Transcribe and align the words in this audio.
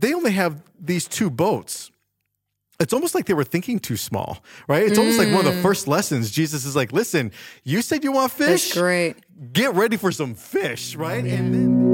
they 0.00 0.14
only 0.14 0.32
have 0.32 0.62
these 0.80 1.06
two 1.06 1.30
boats. 1.30 1.90
It's 2.80 2.94
almost 2.94 3.14
like 3.14 3.26
they 3.26 3.34
were 3.34 3.44
thinking 3.44 3.78
too 3.78 3.98
small, 3.98 4.42
right? 4.66 4.82
It's 4.82 4.98
almost 4.98 5.18
like 5.18 5.28
one 5.34 5.46
of 5.46 5.54
the 5.54 5.60
first 5.60 5.84
mm. 5.84 5.90
lessons. 5.90 6.30
Jesus 6.30 6.64
is 6.64 6.74
like, 6.74 6.92
listen, 6.92 7.30
you 7.62 7.82
said 7.82 8.02
you 8.02 8.12
want 8.12 8.32
fish. 8.32 8.70
That's 8.70 8.78
great. 8.78 9.16
Get 9.52 9.74
ready 9.74 9.98
for 9.98 10.10
some 10.10 10.34
fish, 10.34 10.96
right? 10.96 11.22
And 11.22 11.54
then. 11.54 11.90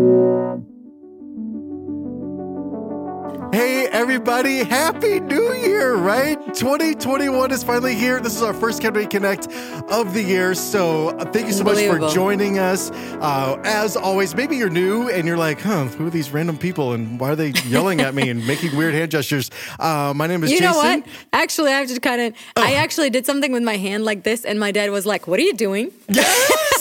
Hey, 3.53 3.86
everybody, 3.97 4.59
Happy 4.59 5.21
New 5.21 5.55
Year, 5.55 5.95
right? 5.95 6.37
2021 6.55 7.51
is 7.51 7.65
finally 7.65 7.95
here. 7.95 8.21
This 8.21 8.37
is 8.37 8.43
our 8.43 8.53
first 8.53 8.83
Kenway 8.83 9.07
Connect 9.07 9.49
of 9.91 10.13
the 10.13 10.23
year. 10.23 10.55
So, 10.55 11.09
uh, 11.19 11.25
thank 11.33 11.47
you 11.47 11.55
so 11.55 11.65
much 11.65 11.79
for 11.87 11.99
joining 12.13 12.59
us. 12.59 12.91
Uh, 12.91 13.59
as 13.65 13.97
always, 13.97 14.35
maybe 14.35 14.55
you're 14.55 14.69
new 14.69 15.09
and 15.09 15.27
you're 15.27 15.39
like, 15.39 15.63
huh, 15.63 15.87
who 15.87 16.09
are 16.09 16.11
these 16.11 16.31
random 16.31 16.59
people 16.59 16.93
and 16.93 17.19
why 17.19 17.31
are 17.31 17.37
they 17.37 17.53
yelling 17.67 18.03
at 18.03 18.15
me 18.15 18.29
and 18.29 18.47
making 18.53 18.77
weird 18.77 18.93
hand 18.93 19.11
gestures? 19.11 19.51
Uh, 19.81 20.13
my 20.15 20.27
name 20.27 20.45
is 20.45 20.51
Jason. 20.51 20.65
You 20.65 20.69
Jason. 20.73 20.83
know 20.83 20.99
what? 21.01 21.05
Actually, 21.33 21.73
I 21.73 21.79
have 21.81 21.89
to 21.89 21.99
kind 21.99 22.21
of. 22.21 22.35
I 22.57 22.75
Oh. 22.75 22.77
actually 22.77 23.09
did 23.09 23.25
something 23.25 23.51
with 23.51 23.63
my 23.63 23.79
hand 23.79 24.05
like 24.05 24.25
this, 24.25 24.45
and 24.45 24.61
my 24.61 24.73
dad 24.73 24.91
was 24.91 25.07
like, 25.07 25.27
"What 25.27 25.41
are 25.41 25.43
you 25.43 25.55
doing?" 25.55 25.91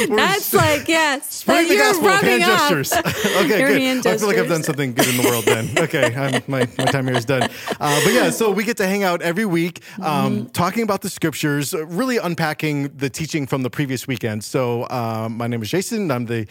Yes, 0.00 0.08
yes. 0.08 0.08
We're 0.08 0.16
That's 0.16 0.54
like 0.54 0.88
yes. 0.88 1.34
Spreading 1.40 1.68
the 1.68 1.74
you're 1.74 1.84
gospel 1.84 2.08
rubbing 2.08 2.40
hand 2.40 2.42
gestures. 2.42 2.92
okay, 3.36 3.58
Your 3.58 3.68
good. 3.68 3.80
hand 3.80 4.06
I 4.06 4.16
feel 4.16 4.28
like 4.28 4.38
I've 4.38 4.48
done 4.48 4.62
something 4.62 4.94
good 4.94 5.08
in 5.08 5.16
the 5.16 5.28
world 5.28 5.44
then. 5.44 5.68
Okay, 5.80 6.14
I'm, 6.14 6.42
my, 6.46 6.68
my 6.78 6.84
time 6.84 7.06
here 7.06 7.16
is 7.16 7.24
done. 7.24 7.42
Uh, 7.80 8.00
but 8.04 8.12
yeah, 8.12 8.30
so 8.30 8.50
we 8.50 8.64
get 8.64 8.76
to 8.78 8.86
hang 8.86 9.02
out 9.02 9.22
every 9.22 9.44
week 9.46 9.80
um, 10.00 10.30
Mm-hmm. 10.30 10.48
talking 10.50 10.82
about 10.82 11.00
the 11.00 11.08
scriptures, 11.10 11.72
really 11.74 12.18
unpacking 12.18 12.88
the 12.96 13.08
teaching 13.10 13.46
from 13.46 13.62
the 13.62 13.70
previous 13.70 14.06
weekend. 14.06 14.44
So 14.44 14.82
uh, 14.84 15.28
my 15.30 15.46
name 15.46 15.62
is 15.62 15.70
Jason. 15.70 16.10
I'm 16.10 16.26
the 16.26 16.46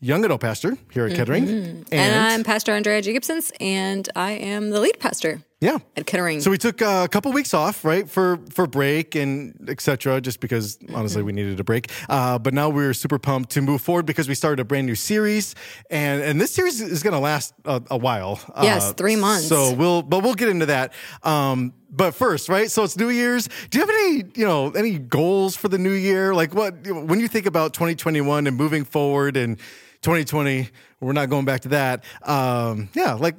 young 0.00 0.24
adult 0.24 0.40
pastor 0.42 0.76
here 0.92 1.06
at 1.06 1.16
Kettering. 1.16 1.46
Mm-hmm. 1.46 1.82
And 1.92 2.14
I'm 2.14 2.44
Pastor 2.44 2.72
Andrea 2.72 3.00
Jakobsons, 3.02 3.50
and 3.60 4.08
I 4.14 4.32
am 4.32 4.70
the 4.70 4.80
lead 4.80 5.00
pastor 5.00 5.40
yeah. 5.60 5.78
at 5.96 6.06
Kettering. 6.06 6.40
So 6.40 6.50
we 6.50 6.58
took 6.58 6.82
uh, 6.82 7.02
a 7.04 7.08
couple 7.08 7.32
weeks 7.32 7.54
off, 7.54 7.84
right, 7.84 8.08
for 8.08 8.38
for 8.50 8.66
break 8.66 9.14
and 9.14 9.68
etc. 9.68 10.20
Just 10.20 10.40
because 10.40 10.78
honestly 10.94 11.22
we 11.22 11.32
needed 11.32 11.58
a 11.58 11.64
break. 11.64 11.90
Uh, 12.08 12.38
but 12.38 12.52
now 12.52 12.68
we're 12.68 12.92
super 12.92 13.18
pumped 13.18 13.50
to 13.52 13.62
move 13.62 13.80
forward 13.80 14.04
because 14.06 14.28
we 14.28 14.34
started 14.34 14.60
a 14.60 14.64
brand 14.64 14.86
new 14.86 14.94
series, 14.94 15.54
and 15.90 16.22
and 16.22 16.40
this 16.40 16.52
series 16.52 16.80
is 16.80 17.02
going 17.02 17.14
to 17.14 17.18
last 17.20 17.54
a, 17.64 17.82
a 17.90 17.96
while. 17.96 18.38
Yes, 18.62 18.84
Uh, 18.84 18.92
three 18.92 19.16
months. 19.16 19.48
So 19.48 19.72
we'll 19.72 20.02
but 20.02 20.22
we'll 20.22 20.34
get 20.34 20.48
into 20.48 20.66
that. 20.66 20.92
Um, 21.22 21.72
but 21.90 22.12
first, 22.14 22.50
right? 22.50 22.70
So 22.70 22.84
it's 22.84 22.96
New 22.98 23.08
Year's. 23.08 23.48
Do 23.70 23.78
you 23.78 23.86
have 23.86 23.90
any 23.90 24.24
you 24.34 24.46
know 24.46 24.70
any 24.72 24.98
goals 24.98 25.56
for 25.56 25.68
the 25.68 25.78
new 25.78 25.92
year? 25.92 26.34
Like 26.34 26.54
what 26.54 26.86
when 26.86 27.18
you 27.20 27.28
think 27.28 27.46
about 27.46 27.72
2021 27.72 28.46
and 28.46 28.56
moving 28.56 28.84
forward 28.84 29.36
and 29.38 29.58
2020, 30.02 30.68
we're 31.00 31.12
not 31.14 31.30
going 31.30 31.46
back 31.46 31.62
to 31.62 31.68
that. 31.70 32.04
Um, 32.22 32.90
yeah, 32.94 33.14
like. 33.14 33.36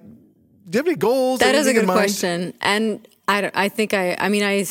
Do 0.70 0.78
you 0.78 0.80
have 0.80 0.88
any 0.88 0.96
goals? 0.96 1.40
that 1.40 1.56
is 1.56 1.68
a 1.68 1.74
good 1.74 1.86
question, 1.86 2.54
and 2.62 3.06
I, 3.28 3.52
I 3.54 3.70
think 3.70 3.94
I, 3.94 4.16
I 4.20 4.28
mean, 4.30 4.44
I 4.44 4.66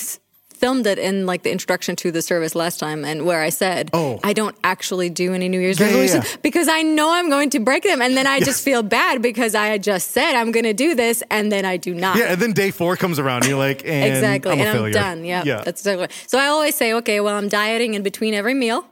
filmed 0.55 0.87
it 0.87 0.99
in 0.99 1.27
like 1.27 1.43
the 1.43 1.51
introduction 1.51 1.95
to 1.97 2.11
the 2.11 2.23
service 2.23 2.55
last 2.55 2.79
time, 2.81 3.05
and 3.05 3.25
where 3.27 3.43
I 3.43 3.51
said, 3.51 3.91
Oh. 3.93 4.19
I 4.25 4.33
don't 4.33 4.57
actually 4.65 5.11
do 5.11 5.33
any 5.35 5.49
New 5.49 5.61
Year's 5.61 5.79
Yeah, 5.79 5.87
resolutions 5.87 6.31
yeah. 6.31 6.37
because 6.43 6.67
I 6.69 6.81
know 6.83 7.13
I'm 7.13 7.29
going 7.31 7.51
to 7.51 7.61
break 7.61 7.83
them, 7.83 8.01
and 8.03 8.17
then 8.17 8.27
I 8.27 8.41
just 8.41 8.63
feel 8.65 8.83
bad 8.83 9.21
because 9.23 9.55
I 9.55 9.67
had 9.67 9.83
just 9.83 10.13
said 10.13 10.35
I'm 10.35 10.53
going 10.53 10.65
to 10.65 10.73
do 10.75 10.95
this, 10.95 11.23
and 11.31 11.51
then 11.53 11.65
I 11.65 11.77
do 11.77 11.95
not. 11.95 12.17
Yeah, 12.19 12.33
and 12.33 12.41
then 12.41 12.53
day 12.53 12.71
four 12.71 12.97
comes 12.97 13.19
around, 13.19 13.43
and 13.45 13.51
you're 13.51 13.59
like, 13.59 13.83
and 13.87 14.15
exactly, 14.15 14.53
I'm 14.53 14.61
and 14.61 14.69
I'm 14.87 14.93
done. 14.93 15.25
Yeah, 15.25 15.43
yeah. 15.47 15.63
that's 15.63 15.81
exactly. 15.81 16.09
So 16.27 16.39
I 16.39 16.47
always 16.49 16.75
say, 16.75 16.93
okay, 16.95 17.21
well, 17.21 17.37
I'm 17.37 17.49
dieting 17.49 17.95
in 17.95 18.03
between 18.03 18.33
every 18.35 18.55
meal. 18.55 18.87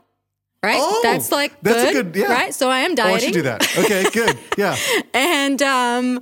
Right, 0.63 0.77
Oh, 0.79 0.99
that's 1.03 1.31
like 1.31 1.53
that's 1.61 1.91
a 1.91 1.93
good, 1.93 2.13
good- 2.13 2.21
yeah. 2.21 2.33
right? 2.33 2.51
So 2.53 2.69
I 2.71 2.79
am 2.79 2.93
Oh, 2.93 2.95
dieting. 2.95 3.15
I 3.15 3.19
should 3.19 3.33
do 3.33 3.41
that. 3.43 3.77
Okay, 3.77 4.03
good. 4.11 4.37
Yeah, 4.57 4.75
and 5.13 5.61
um 5.61 6.21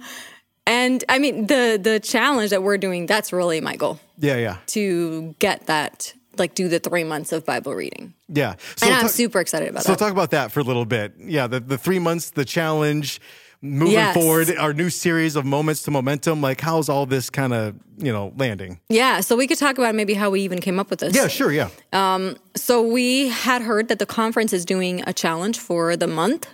and 0.68 1.04
i 1.10 1.20
mean 1.20 1.48
the 1.48 1.80
the 1.82 2.00
challenge 2.00 2.50
that 2.52 2.64
we're 2.64 2.78
doing 2.78 3.06
that's 3.06 3.32
really 3.34 3.60
my 3.62 3.76
goal 3.76 4.00
yeah, 4.18 4.36
yeah, 4.38 4.58
to 4.68 5.34
get 5.40 5.66
that 5.66 6.14
like 6.38 6.54
do 6.56 6.68
the 6.70 6.80
three 6.80 7.04
months 7.04 7.32
of 7.32 7.46
bible 7.46 7.74
reading 7.76 8.14
yeah. 8.30 8.56
So 8.78 8.86
and 8.88 8.96
i'm 8.96 9.02
talk- 9.04 9.12
super 9.12 9.40
excited 9.40 9.70
about 9.70 9.84
So 9.84 9.92
that 9.92 10.00
So 10.00 10.06
talk 10.06 10.12
about 10.14 10.32
that 10.32 10.52
for 10.52 10.60
a 10.62 10.64
little 10.64 10.86
bit. 10.86 11.14
Yeah, 11.20 11.46
the 11.48 11.60
the 11.60 11.78
three 11.78 12.00
months, 12.00 12.32
the 12.32 12.46
challenge, 12.46 13.22
moving 13.62 13.94
Yes. 13.94 14.16
forward, 14.16 14.50
our 14.58 14.74
new 14.74 14.90
series 14.90 15.36
of 15.36 15.46
moments 15.46 15.84
to 15.84 15.92
momentum. 15.92 16.42
Like, 16.42 16.60
how's 16.60 16.90
all 16.90 17.06
this 17.06 17.30
kind 17.30 17.54
of 17.54 17.76
you 17.98 18.12
know 18.12 18.34
landing? 18.38 18.80
yeah 18.90 19.20
so 19.22 19.36
we 19.36 19.46
could 19.46 19.60
talk 19.60 19.78
about 19.78 19.94
maybe 19.94 20.14
how 20.16 20.30
we 20.32 20.42
even 20.42 20.60
came 20.60 20.80
up 20.80 20.90
with 20.90 21.00
this 21.00 21.14
Yeah, 21.16 21.28
sure. 21.28 21.52
Yeah, 21.52 21.70
um, 21.92 22.38
so 22.56 22.82
we 22.82 23.30
had 23.30 23.62
heard 23.62 23.88
that 23.90 24.00
the 24.00 24.08
conference 24.08 24.52
is 24.54 24.66
doing 24.66 25.04
a 25.06 25.14
challenge 25.14 25.60
for 25.60 25.96
the 25.96 26.08
month 26.08 26.48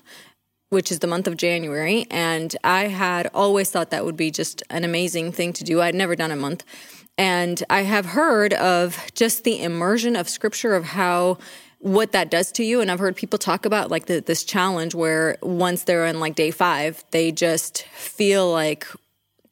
which 0.70 0.92
is 0.92 1.00
the 1.00 1.08
month 1.08 1.28
of 1.28 1.38
January. 1.38 2.06
And 2.10 2.56
I 2.64 2.88
had 2.88 3.30
always 3.34 3.70
thought 3.70 3.90
that 3.90 4.06
would 4.06 4.18
be 4.18 4.32
just 4.32 4.64
an 4.70 4.84
amazing 4.84 5.32
thing 5.32 5.54
to 5.54 5.64
do. 5.64 5.82
I'd 5.82 5.96
never 5.96 6.16
done 6.16 6.32
a 6.32 6.36
month. 6.36 6.64
And 7.18 7.62
I 7.70 7.82
have 7.82 8.06
heard 8.06 8.54
of 8.54 9.12
just 9.14 9.44
the 9.44 9.62
immersion 9.62 10.16
of 10.16 10.30
scripture 10.30 10.76
of 10.76 10.86
how 10.86 11.38
what 11.80 12.12
that 12.12 12.30
does 12.30 12.52
to 12.52 12.62
you 12.62 12.82
and 12.82 12.92
i've 12.92 13.00
heard 13.00 13.16
people 13.16 13.40
talk 13.40 13.66
about 13.66 13.90
like 13.90 14.06
the, 14.06 14.20
this 14.20 14.44
challenge 14.44 14.94
where 14.94 15.38
once 15.42 15.86
they're 15.86 16.06
in 16.06 16.20
like 16.20 16.36
day 16.36 16.52
five 16.52 17.06
they 17.12 17.32
just 17.32 17.84
feel 17.84 18.52
like 18.52 18.86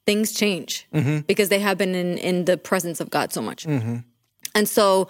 things 0.06 0.34
change 0.34 0.86
because 1.26 1.48
they 1.48 1.60
have 1.60 1.78
been 1.78 1.96
in, 1.96 2.18
in 2.18 2.44
the 2.44 2.58
presence 2.58 3.00
of 3.00 3.10
god 3.10 3.32
so 3.32 3.42
much 3.42 3.66
and 4.54 4.68
so 4.68 5.08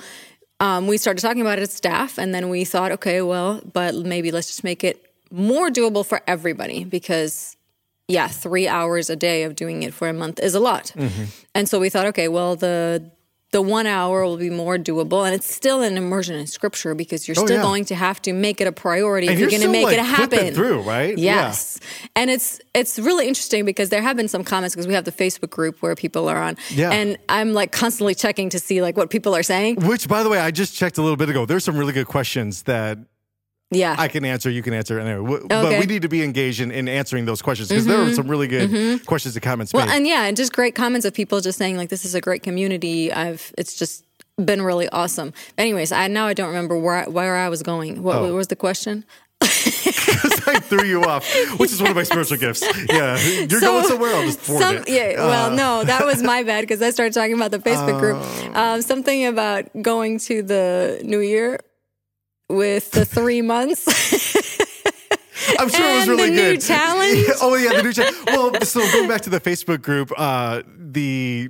um, 0.60 0.86
we 0.88 0.98
started 0.98 1.22
talking 1.22 1.42
about 1.42 1.60
it 1.60 1.62
as 1.62 1.74
staff, 1.74 2.18
and 2.18 2.34
then 2.34 2.50
we 2.50 2.66
thought, 2.66 2.92
okay, 2.94 3.22
well, 3.22 3.62
but 3.74 3.94
maybe 3.94 4.32
let's 4.32 4.48
just 4.48 4.64
make 4.64 4.84
it 4.84 5.07
more 5.32 5.70
doable 5.70 6.06
for 6.06 6.22
everybody 6.28 6.84
because, 6.84 7.56
yeah, 8.08 8.28
three 8.28 8.68
hours 8.68 9.10
a 9.10 9.16
day 9.16 9.44
of 9.44 9.56
doing 9.56 9.84
it 9.84 9.94
for 9.94 10.08
a 10.08 10.14
month 10.14 10.40
is 10.40 10.56
a 10.56 10.60
lot. 10.60 10.94
Mm-hmm. 10.96 11.24
And 11.56 11.68
so 11.70 11.80
we 11.80 11.90
thought, 11.90 12.06
okay, 12.08 12.28
well, 12.28 12.56
the 12.56 13.12
the 13.54 13.62
one 13.62 13.88
hour 13.88 14.26
will 14.26 14.36
be 14.36 14.50
more 14.50 14.78
doable, 14.78 15.26
and 15.26 15.34
it's 15.34 15.50
still 15.50 15.82
an 15.82 15.96
immersion 15.96 16.36
in 16.36 16.46
scripture 16.48 16.94
because 16.94 17.30
you're 17.30 17.36
still 17.36 17.50
Oh, 17.50 17.56
yeah. 17.56 17.62
going 17.62 17.86
to 17.86 17.96
have 17.96 18.22
to 18.24 18.34
make 18.34 18.60
it 18.60 18.68
a 18.68 18.74
priority 18.74 19.28
And 19.28 19.36
if 19.36 19.40
you're, 19.40 19.50
you're 19.50 19.60
going 19.62 19.72
to 19.72 19.80
still, 19.80 19.90
make 19.90 19.98
like, 19.98 20.06
it 20.06 20.20
happen. 20.42 20.54
through, 20.54 20.82
right? 20.82 21.18
Yeah. 21.18 21.36
Yes, 21.48 21.80
and 22.14 22.30
it's 22.30 22.60
it's 22.76 23.00
really 23.00 23.26
interesting 23.26 23.64
because 23.64 23.88
there 23.88 24.02
have 24.02 24.18
been 24.18 24.28
some 24.28 24.44
comments 24.44 24.76
because 24.76 24.86
we 24.86 24.94
have 24.96 25.06
the 25.06 25.14
Facebook 25.14 25.50
group 25.50 25.82
where 25.82 25.96
people 25.96 26.28
are 26.28 26.38
on, 26.44 26.58
Yeah. 26.72 26.92
and 26.92 27.18
I'm 27.30 27.54
like 27.54 27.72
constantly 27.72 28.16
checking 28.16 28.50
to 28.50 28.60
see 28.60 28.82
like 28.82 28.98
what 28.98 29.10
people 29.10 29.34
are 29.34 29.44
saying. 29.44 29.78
Which, 29.78 30.10
by 30.10 30.24
the 30.24 30.30
way, 30.30 30.40
I 30.40 30.52
just 30.52 30.76
checked 30.76 30.98
a 30.98 31.02
little 31.02 31.16
bit 31.18 31.30
ago. 31.30 31.46
There's 31.46 31.64
some 31.64 31.78
really 31.78 31.94
good 31.94 32.08
questions 32.08 32.64
that 32.64 32.98
Yeah, 33.70 33.96
I 33.98 34.08
can 34.08 34.24
answer, 34.24 34.50
you 34.50 34.62
can 34.64 34.74
answer. 34.74 34.98
Anyway, 35.00 35.24
w- 35.30 35.48
but 35.48 35.78
we 35.80 35.86
need 35.86 36.04
to 36.04 36.08
be 36.10 36.24
engaged 36.24 36.62
in, 36.62 36.72
in 36.72 36.88
answering 36.88 37.26
those 37.26 37.42
questions 37.42 37.68
because 37.68 37.86
there 37.86 38.00
are 38.02 38.14
some 38.14 38.28
really 38.30 38.48
good 38.48 39.06
questions 39.06 39.36
and 39.36 39.44
comments 39.44 39.74
Well, 39.74 39.86
made. 39.86 39.96
and 39.96 40.08
yeah, 40.08 40.24
and 40.24 40.38
just 40.38 40.54
great 40.54 40.74
comments 40.74 41.06
of 41.06 41.14
people 41.14 41.42
just 41.42 41.58
saying 41.58 41.76
like 41.76 41.90
this 41.90 42.06
is 42.06 42.16
a 42.16 42.22
great 42.22 42.44
community. 42.44 43.12
I've 43.12 43.54
it's 43.58 43.76
just 43.78 44.06
been 44.38 44.62
really 44.62 44.88
awesome. 44.90 45.34
Anyways, 45.58 45.92
I 45.92 46.08
now 46.08 46.28
I 46.28 46.34
don't 46.34 46.48
remember 46.48 46.78
where 46.80 46.96
I, 46.96 47.08
where 47.10 47.36
I 47.36 47.50
was 47.50 47.62
going. 47.62 48.04
What, 48.04 48.16
Oh. 48.18 48.24
what 48.24 48.34
was 48.34 48.48
the 48.48 48.56
question? 48.56 49.04
I 49.42 50.60
threw 50.62 50.86
you 50.86 51.04
off, 51.04 51.26
which 51.60 51.72
is 51.72 51.82
one 51.82 51.90
of 51.92 51.96
my 51.98 52.04
spiritual 52.04 52.38
gifts. 52.38 52.62
Yeah, 52.90 53.20
you're 53.20 53.60
So- 53.60 53.72
going 53.72 53.86
somewhere. 53.86 54.16
I'll 54.16 54.24
just 54.26 54.40
forward 54.40 54.62
Some, 54.64 54.76
it. 54.78 54.90
yeah, 54.90 55.14
well, 55.18 55.52
Uh, 55.52 55.56
no, 55.56 55.84
that 55.84 56.06
was 56.06 56.24
my 56.24 56.44
bad 56.44 56.62
because 56.62 56.82
I 56.82 56.90
started 56.92 57.14
talking 57.14 57.34
about 57.36 57.52
the 57.52 57.60
Facebook 57.60 58.00
group. 58.00 58.18
Oh. 58.20 58.52
Um, 58.76 58.82
something 58.82 59.26
about 59.26 59.66
going 59.82 60.20
to 60.20 60.42
the 60.42 61.02
New 61.04 61.20
Year 61.20 61.60
with 62.50 62.92
the 62.92 63.06
three 63.06 63.42
months. 63.42 63.86
I'm 65.60 65.70
sure 65.70 65.90
it 65.92 65.96
was 66.00 66.08
really 66.08 66.30
the 66.30 66.36
good. 66.36 66.54
new 66.56 66.58
challenge. 66.62 67.28
oh 67.42 67.56
yeah, 67.56 67.74
the 67.78 67.84
new 67.84 67.94
challenge. 67.94 68.18
Well, 68.28 68.62
so 68.62 68.80
going 68.92 69.08
back 69.08 69.22
to 69.22 69.30
the 69.30 69.40
Facebook 69.40 69.82
group, 69.82 70.12
uh, 70.18 70.64
the 70.78 71.50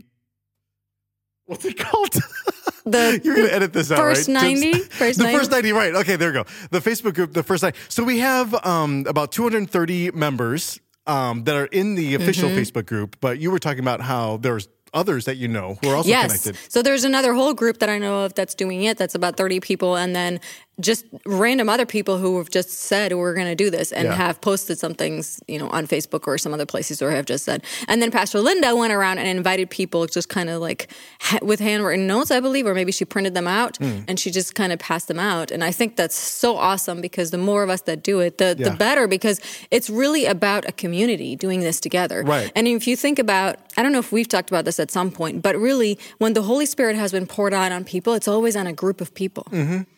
what's 1.46 1.66
it 1.66 1.78
called? 1.78 2.14
The 2.86 3.20
You're 3.24 3.36
gonna 3.36 3.50
edit 3.50 3.74
this 3.74 3.92
out, 3.92 3.98
first 3.98 4.28
right? 4.28 4.34
90? 4.44 4.72
Just- 4.72 4.94
First 4.94 5.18
the 5.18 5.24
90? 5.26 5.38
first 5.40 5.52
90, 5.52 5.72
right? 5.74 5.96
Okay, 5.96 6.16
there 6.16 6.30
we 6.30 6.34
go. 6.34 6.46
The 6.72 6.80
Facebook 6.80 7.16
group, 7.16 7.34
the 7.34 7.44
first 7.44 7.64
90. 7.64 7.78
So 7.90 8.04
we 8.04 8.20
have 8.20 8.54
um, 8.66 9.06
about 9.10 9.32
230 9.34 10.12
members 10.12 10.80
um, 11.06 11.44
that 11.46 11.56
are 11.56 11.66
in 11.66 11.96
the 11.96 12.16
official 12.16 12.50
Mm-hmm. 12.50 12.60
Facebook 12.60 12.86
group. 12.86 13.18
But 13.20 13.40
you 13.40 13.52
were 13.52 13.60
talking 13.60 13.80
about 13.82 14.00
how 14.02 14.38
there's 14.38 14.70
others 14.94 15.26
that 15.26 15.36
you 15.36 15.50
know 15.50 15.78
who 15.82 15.90
are 15.90 15.98
also 15.98 16.08
yes. 16.10 16.28
connected. 16.44 16.72
So 16.72 16.82
there's 16.82 17.04
another 17.04 17.34
whole 17.34 17.54
group 17.54 17.80
that 17.80 17.90
I 17.90 17.98
know 17.98 18.24
of 18.24 18.34
that's 18.36 18.56
doing 18.56 18.84
it. 18.84 18.98
That's 18.98 19.16
about 19.16 19.36
30 19.36 19.60
people, 19.60 19.98
and 19.98 20.16
then 20.16 20.40
just 20.80 21.06
random 21.26 21.70
other 21.70 21.86
people 21.88 22.20
who 22.20 22.38
have 22.38 22.52
just 22.52 22.70
said 22.70 23.12
we're 23.14 23.34
going 23.34 23.48
to 23.48 23.56
do 23.56 23.72
this 23.72 23.92
and 23.92 24.08
Yeah. 24.10 24.14
have 24.16 24.40
posted 24.42 24.78
some 24.78 24.94
things, 24.94 25.40
you 25.48 25.58
know, 25.58 25.70
on 25.70 25.88
Facebook 25.88 26.28
or 26.28 26.38
some 26.38 26.54
other 26.54 26.68
places, 26.68 27.02
or 27.02 27.10
have 27.12 27.26
just 27.26 27.44
said. 27.46 27.64
And 27.88 28.00
then 28.02 28.12
Pastor 28.12 28.40
Linda 28.42 28.76
went 28.76 28.94
around 28.94 29.18
and 29.18 29.28
invited 29.28 29.72
people, 29.72 30.06
just 30.06 30.30
kind 30.30 30.50
of 30.52 30.62
like 30.62 30.90
ha- 31.20 31.40
with 31.42 31.60
handwritten 31.60 32.06
notes, 32.06 32.30
I 32.30 32.40
believe, 32.40 32.68
or 32.68 32.76
maybe 32.76 32.92
she 32.92 33.06
printed 33.06 33.34
them 33.34 33.48
out 33.48 33.78
Hmm. 33.78 34.02
and 34.08 34.20
she 34.20 34.30
just 34.30 34.54
kind 34.54 34.72
of 34.72 34.78
passed 34.78 35.08
them 35.08 35.20
out. 35.20 35.50
And 35.50 35.64
I 35.64 35.72
think 35.72 35.96
that's 35.96 36.16
so 36.16 36.58
awesome 36.58 37.02
because 37.02 37.32
the 37.32 37.40
more 37.40 37.64
of 37.64 37.72
us 37.72 37.82
that 37.82 38.04
do 38.04 38.20
it, 38.20 38.38
the 38.38 38.56
Yeah. 38.58 38.70
the 38.70 38.76
better 38.76 39.08
because 39.08 39.42
it's 39.72 39.90
really 39.90 40.26
about 40.28 40.68
a 40.68 40.72
community 40.72 41.36
doing 41.36 41.62
this 41.62 41.80
together. 41.80 42.22
Right. 42.24 42.52
And 42.56 42.68
if 42.68 42.86
you 42.88 42.96
think 42.96 43.18
about, 43.18 43.58
I 43.78 43.82
don't 43.84 43.92
know 43.94 44.00
if 44.00 44.12
we've 44.12 44.28
talked 44.28 44.52
about 44.52 44.66
this 44.66 44.80
at 44.80 44.92
some 44.92 45.10
point, 45.10 45.42
but 45.42 45.56
really, 45.58 45.98
when 46.20 46.34
the 46.34 46.44
Holy 46.44 46.68
Spirit 46.68 46.96
has 46.98 47.12
been 47.12 47.26
poured 47.26 47.54
out 47.54 47.72
on 47.72 47.84
people, 47.84 48.14
it's 48.14 48.28
always 48.28 48.56
on 48.56 48.68
a 48.68 48.74
group 48.74 49.02
of 49.02 49.14
people. 49.16 49.48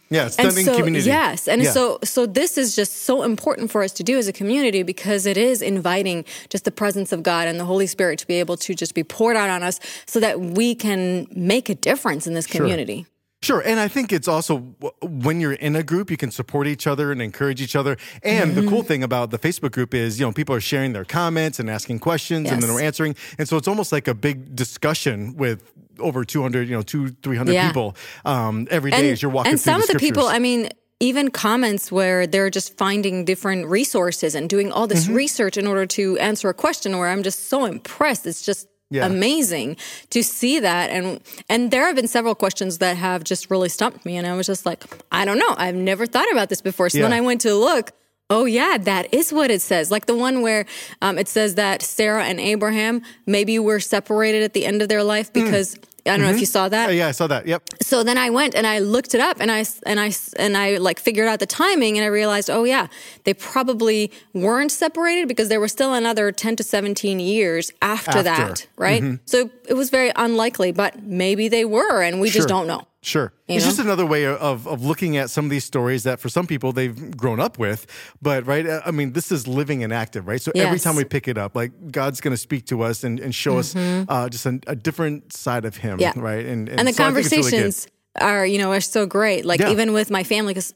Yeah, 0.09 0.29
And 0.39 0.53
so, 0.53 0.75
community. 0.77 1.05
Yes, 1.05 1.47
and 1.47 1.61
Yeah. 1.61 1.71
so 1.71 1.99
so 2.03 2.25
this 2.25 2.57
is 2.57 2.75
just 2.75 3.03
so 3.03 3.23
important 3.23 3.71
for 3.71 3.83
us 3.83 3.91
to 3.93 4.03
do 4.03 4.17
as 4.17 4.27
a 4.27 4.33
community 4.33 4.81
because 4.83 5.25
it 5.25 5.37
is 5.37 5.61
inviting 5.61 6.25
just 6.49 6.65
the 6.65 6.71
presence 6.71 7.11
of 7.11 7.21
God 7.21 7.47
and 7.47 7.59
the 7.59 7.65
Holy 7.65 7.87
Spirit 7.87 8.17
to 8.19 8.27
be 8.27 8.35
able 8.39 8.57
to 8.57 8.73
just 8.73 8.93
be 8.95 9.03
poured 9.03 9.35
out 9.35 9.49
on 9.49 9.61
us, 9.63 9.79
so 10.07 10.19
that 10.19 10.39
we 10.39 10.73
can 10.75 11.27
make 11.35 11.69
a 11.69 11.75
difference 11.75 12.25
in 12.27 12.33
this 12.33 12.47
community. 12.47 13.03
Sure. 13.03 13.18
And 13.47 13.79
I 13.79 13.87
think 13.87 14.11
it's 14.11 14.27
also 14.27 14.57
when 15.01 15.39
you're 15.39 15.53
in 15.53 15.75
a 15.75 15.81
group, 15.83 16.11
you 16.11 16.17
can 16.17 16.29
support 16.29 16.67
each 16.67 16.85
other 16.85 17.11
and 17.11 17.21
encourage 17.21 17.61
each 17.61 17.75
other. 17.75 17.97
And 18.21 18.53
the 18.55 18.59
Mm-hmm. 18.61 18.69
cool 18.69 18.83
thing 18.83 19.01
about 19.03 19.31
the 19.31 19.39
Facebook 19.39 19.71
group 19.71 19.93
is, 19.93 20.19
you 20.19 20.25
know, 20.25 20.31
people 20.33 20.53
are 20.53 20.59
sharing 20.61 20.91
their 20.93 21.05
comments 21.05 21.57
and 21.59 21.69
asking 21.69 21.99
questions 21.99 22.51
and 22.51 22.61
then 22.61 22.73
we're 22.73 22.81
answering. 22.81 23.15
And 23.37 23.47
so 23.47 23.55
it's 23.57 23.67
almost 23.67 23.91
like 23.91 24.07
a 24.09 24.13
big 24.13 24.55
discussion 24.55 25.35
with 25.37 25.63
over 25.99 26.25
200, 26.25 26.67
you 26.67 26.75
know, 26.75 26.81
two, 26.81 27.09
300 27.23 27.53
Yeah. 27.53 27.67
people 27.67 27.95
um, 28.25 28.67
every 28.69 28.91
day 28.91 29.09
as 29.11 29.21
you're 29.21 29.31
walking 29.31 29.51
and 29.51 29.59
some 29.59 29.79
the 29.79 29.83
of 29.87 29.93
the 29.93 29.99
people. 29.99 30.27
I 30.27 30.39
mean, 30.39 30.69
even 30.99 31.31
comments 31.31 31.91
where 31.93 32.27
they're 32.27 32.49
just 32.49 32.77
finding 32.77 33.23
different 33.23 33.67
resources 33.67 34.35
and 34.35 34.49
doing 34.49 34.69
all 34.71 34.85
Mm-hmm. 34.85 34.95
this 34.95 35.07
research 35.07 35.55
in 35.57 35.65
order 35.65 35.85
to 35.85 36.17
answer 36.19 36.49
a 36.49 36.53
question 36.53 36.97
where 36.97 37.07
I'm 37.07 37.23
just 37.23 37.47
so 37.47 37.63
impressed. 37.65 38.27
It's 38.27 38.41
just 38.41 38.67
Yeah. 38.91 39.05
amazing 39.05 39.77
to 40.09 40.23
see 40.23 40.59
that. 40.59 40.89
And 40.89 41.21
and 41.47 41.69
there 41.69 41.85
have 41.85 41.95
been 41.95 42.07
several 42.07 42.33
questions 42.35 42.79
that 42.79 42.97
have 42.97 43.23
just 43.23 43.51
really 43.51 43.69
stumped 43.69 44.03
me. 44.05 44.17
And 44.17 44.25
I 44.25 44.35
was 44.35 44.47
just 44.47 44.65
like, 44.65 44.83
I 45.11 45.25
don't 45.25 45.37
know. 45.37 45.53
I've 45.57 45.75
never 45.75 46.07
thought 46.07 46.31
about 46.31 46.49
this 46.49 46.61
before. 46.61 46.89
So 46.89 46.99
then 46.99 47.13
I 47.13 47.21
went 47.21 47.41
to 47.41 47.53
look. 47.53 47.91
Oh 48.31 48.45
yeah, 48.45 48.77
that 48.81 49.11
is 49.11 49.33
what 49.33 49.49
it 49.49 49.61
says. 49.61 49.89
Like 49.89 50.05
the 50.05 50.15
one 50.15 50.41
where 50.43 50.65
um, 51.01 51.17
it 51.17 51.27
says 51.27 51.55
that 51.55 51.81
Sarah 51.81 52.25
and 52.25 52.39
Abraham 52.39 53.01
maybe 53.25 53.57
were 53.57 53.79
separated 53.79 54.43
at 54.43 54.53
the 54.53 54.65
end 54.67 54.81
of 54.83 54.89
their 54.89 55.03
life 55.03 55.33
because 55.33 55.75
I 56.05 56.11
don't 56.17 56.21
know 56.21 56.29
if 56.31 56.39
you 56.39 56.45
saw 56.45 56.69
that 56.69 56.89
Uh, 56.89 56.93
yeah, 56.93 57.07
I 57.07 57.11
saw 57.11 57.27
that. 57.27 57.45
Yep. 57.47 57.61
so 57.81 58.03
then 58.03 58.17
I 58.17 58.29
went 58.29 58.55
and 58.55 58.65
I 58.67 58.79
looked 58.79 59.13
it 59.15 59.21
up 59.21 59.37
and 59.39 59.51
I 59.51 59.65
and 59.85 59.99
I 59.99 60.11
and 60.37 60.55
I 60.57 60.77
like 60.77 60.99
figured 60.99 61.27
out 61.27 61.39
the 61.39 61.45
timing 61.45 61.97
and 61.97 62.03
I 62.05 62.07
realized 62.07 62.49
oh 62.49 62.63
yeah 62.63 62.87
they 63.25 63.33
probably 63.33 64.11
weren't 64.33 64.71
separated 64.71 65.27
because 65.27 65.49
there 65.49 65.59
was 65.59 65.71
still 65.71 65.93
another 65.93 66.31
10 66.31 66.55
to 66.57 66.63
17 66.63 67.19
years 67.19 67.71
after, 67.81 68.09
After. 68.19 68.23
that 68.23 68.67
right 68.77 69.19
so 69.25 69.49
it 69.67 69.73
was 69.75 69.89
very 69.89 70.11
unlikely 70.15 70.71
but 70.71 71.03
maybe 71.03 71.47
they 71.49 71.65
were 71.65 72.01
and 72.01 72.19
we 72.21 72.29
Sure. 72.29 72.39
just 72.39 72.47
don't 72.49 72.67
know 72.67 72.83
Sure. 73.01 73.31
You 73.47 73.55
it's 73.55 73.63
know? 73.65 73.69
just 73.69 73.79
another 73.79 74.05
way 74.05 74.25
of, 74.25 74.67
of 74.67 74.83
looking 74.83 75.15
at 75.15 75.29
some 75.29 75.45
of 75.45 75.51
these 75.51 75.63
stories 75.63 76.03
that 76.03 76.19
for 76.19 76.27
some 76.27 76.45
people 76.47 76.73
they've 76.73 77.15
grown 77.15 77.39
up 77.39 77.57
with. 77.57 77.87
But, 78.21 78.45
right, 78.45 78.65
uh, 78.65 78.81
I 78.85 78.91
mean, 78.91 79.13
this 79.13 79.31
is 79.31 79.47
living 79.47 79.83
and 79.85 79.93
active, 79.93 80.27
right? 80.27 80.41
So 80.41 80.51
every 80.53 80.79
time 80.79 80.95
we 80.97 81.05
pick 81.05 81.27
it 81.29 81.37
up, 81.37 81.55
like 81.55 81.91
God's 81.91 82.19
going 82.19 82.33
to 82.33 82.37
speak 82.37 82.65
to 82.67 82.81
us 82.81 83.03
and, 83.05 83.19
and 83.19 83.33
show 83.33 83.57
us 83.57 83.73
uh, 83.75 84.27
just 84.29 84.45
a, 84.45 84.59
a 84.67 84.75
different 84.75 85.31
side 85.33 85.63
of 85.65 85.77
Him, 85.77 85.99
Mm-hmm. 85.99 86.19
Yeah. 86.19 86.25
right? 86.25 86.45
And, 86.45 86.67
and 86.69 86.79
the 86.79 86.83
so 86.83 86.89
it's 86.89 86.99
really 86.99 87.05
conversations 87.05 87.87
are 88.19 88.45
you 88.45 88.57
know 88.57 88.71
are 88.71 88.81
so 88.81 89.05
great 89.05 89.45
like 89.45 89.59
Yeah. 89.59 89.69
even 89.71 89.93
with 89.93 90.09
my 90.11 90.23
family 90.23 90.51
because 90.53 90.73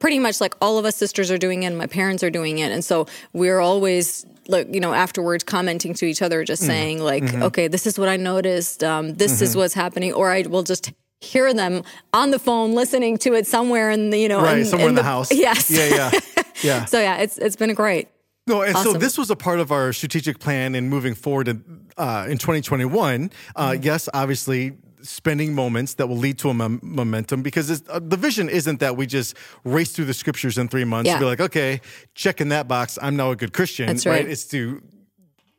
pretty 0.00 0.18
much 0.18 0.40
like 0.40 0.54
all 0.60 0.78
of 0.78 0.84
us 0.84 0.96
sisters 0.96 1.30
are 1.30 1.38
doing 1.38 1.62
it 1.62 1.66
and 1.66 1.78
my 1.78 1.86
parents 1.86 2.22
are 2.24 2.28
doing 2.30 2.58
it 2.58 2.72
and 2.72 2.84
so 2.84 3.06
we're 3.32 3.60
always 3.60 4.26
like 4.48 4.66
you 4.74 4.80
know 4.80 4.92
afterwards 4.92 5.44
commenting 5.44 5.94
to 5.94 6.04
each 6.06 6.20
other 6.22 6.44
just 6.44 6.60
saying 6.66 6.98
like 6.98 7.22
Mm-hmm. 7.22 7.44
okay 7.44 7.68
this 7.68 7.86
is 7.86 7.98
what 8.00 8.08
i 8.08 8.16
noticed 8.16 8.82
um, 8.82 9.14
this 9.14 9.40
is 9.40 9.56
what's 9.56 9.74
happening 9.74 10.12
or 10.12 10.30
i 10.30 10.42
will 10.42 10.64
just 10.64 10.92
hear 11.22 11.54
them 11.54 11.82
on 12.12 12.30
the 12.30 12.38
phone 12.38 12.74
listening 12.74 13.16
to 13.18 13.34
it 13.34 13.46
somewhere 13.46 13.90
in 13.90 14.10
the 14.10 14.18
you 14.18 14.28
know 14.28 14.42
Right, 14.42 14.58
in, 14.58 14.64
somewhere 14.64 14.88
in 14.88 14.94
the, 14.94 15.02
house. 15.02 15.32
yes 15.32 15.70
Yeah, 15.70 15.88
yeah. 15.88 16.42
Yeah. 16.62 16.84
so 16.86 17.00
yeah 17.00 17.16
it's 17.18 17.38
it's 17.38 17.56
been 17.56 17.72
great 17.74 18.08
No, 18.46 18.62
and 18.62 18.76
so 18.76 18.92
this 18.94 19.16
was 19.16 19.30
a 19.30 19.36
part 19.36 19.60
of 19.60 19.70
our 19.70 19.92
strategic 19.92 20.38
plan 20.40 20.74
in 20.74 20.88
moving 20.88 21.14
forward 21.14 21.46
in, 21.48 21.62
uh, 21.96 22.26
in 22.28 22.38
2021. 22.38 23.30
Uh, 23.54 23.70
Mm-hmm. 23.72 23.82
Yes, 23.84 24.08
obviously, 24.12 24.72
spending 25.02 25.54
moments 25.54 25.94
that 25.94 26.08
will 26.08 26.18
lead 26.26 26.38
to 26.38 26.48
a 26.50 26.54
mom- 26.54 26.80
momentum 26.82 27.42
because 27.42 27.70
it's, 27.70 27.88
uh, 27.88 28.00
the 28.02 28.16
vision 28.16 28.48
isn't 28.48 28.80
that 28.80 28.96
we 28.96 29.06
just 29.06 29.36
race 29.64 29.92
through 29.92 30.06
the 30.06 30.14
scriptures 30.14 30.58
in 30.58 30.66
three 30.68 30.84
months 30.84 31.06
Yeah. 31.06 31.14
and 31.14 31.20
be 31.20 31.26
like, 31.26 31.40
okay, 31.40 31.80
check 32.14 32.40
in 32.40 32.48
that 32.50 32.66
box. 32.66 32.98
I'm 33.00 33.14
now 33.16 33.30
a 33.30 33.36
good 33.36 33.52
Christian. 33.52 33.86
That's 33.86 34.06
right. 34.06 34.26
It's 34.28 34.44
to 34.54 34.82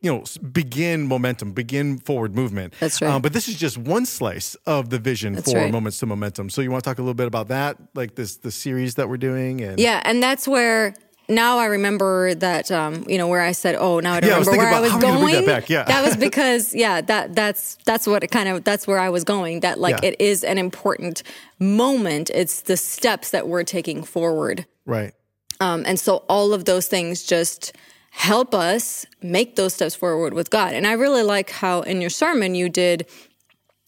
you 0.04 0.12
know, 0.14 0.24
begin 0.52 1.08
momentum, 1.08 1.54
begin 1.54 1.98
forward 1.98 2.36
movement. 2.36 2.74
That's 2.80 3.02
right. 3.02 3.10
Um, 3.10 3.22
but 3.22 3.32
this 3.34 3.48
is 3.48 3.56
just 3.56 3.78
one 3.78 4.06
slice 4.06 4.54
of 4.68 4.90
the 4.90 5.00
vision 5.00 5.34
That's 5.34 5.52
for 5.52 5.58
right. 5.58 5.72
moments 5.72 5.98
to 6.00 6.06
momentum. 6.06 6.50
So 6.50 6.62
you 6.62 6.70
want 6.70 6.84
to 6.84 6.90
talk 6.90 7.00
a 7.00 7.02
little 7.02 7.14
bit 7.14 7.28
about 7.28 7.48
that, 7.48 7.78
like 7.96 8.14
this 8.16 8.36
the 8.36 8.52
series 8.52 8.96
that 8.96 9.08
we're 9.10 9.18
doing, 9.18 9.62
and 9.62 9.80
Yeah, 9.80 10.02
and 10.04 10.22
that's 10.22 10.46
where 10.48 10.94
now 11.30 11.58
I 11.58 11.66
remember 11.68 12.36
that 12.36 12.70
um, 12.70 13.06
you 13.08 13.18
know 13.18 13.30
where 13.30 13.40
I 13.40 13.54
said, 13.54 13.76
"Oh, 13.80 14.02
now 14.02 14.14
I 14.14 14.20
don't 14.20 14.30
Yeah, 14.30 14.36
I 14.36 14.40
remember 14.40 14.58
where 14.58 14.74
I 14.74 14.80
was 14.82 14.92
about, 14.92 15.02
how 15.04 15.08
are 15.16 15.20
going." 15.20 15.46
that? 15.46 15.70
Yeah. 15.70 16.02
was 16.02 16.18
because 16.18 16.76
yeah, 16.86 17.00
that 17.00 17.34
that's 17.34 17.78
that's 17.86 18.06
what 18.06 18.26
it 18.26 18.28
kind 18.28 18.50
of 18.50 18.66
that's 18.66 18.86
where 18.86 19.00
I 19.00 19.10
was 19.10 19.24
going. 19.24 19.62
That 19.62 19.80
like 19.80 20.04
Yeah. 20.04 20.10
it 20.10 20.16
is 20.20 20.44
an 20.44 20.58
important 20.58 21.24
moment. 21.60 22.30
It's 22.30 22.62
the 22.62 22.76
steps 22.76 23.32
that 23.32 23.48
we're 23.48 23.64
taking 23.64 24.04
forward, 24.04 24.66
right. 24.86 25.14
um, 25.62 25.84
and 25.86 25.98
so 25.98 26.18
all 26.28 26.54
of 26.54 26.66
those 26.66 26.88
things 26.88 27.24
just 27.24 27.72
help 28.15 28.54
us 28.54 29.06
make 29.24 29.56
those 29.56 29.74
steps 29.74 29.95
forward 29.95 30.33
with 30.33 30.50
God. 30.51 30.74
And 30.74 30.86
I 30.86 30.94
really 30.94 31.24
like 31.24 31.50
how 31.50 31.81
in 31.81 32.00
your 32.00 32.12
sermon 32.12 32.54
you 32.54 32.69
did 32.69 33.07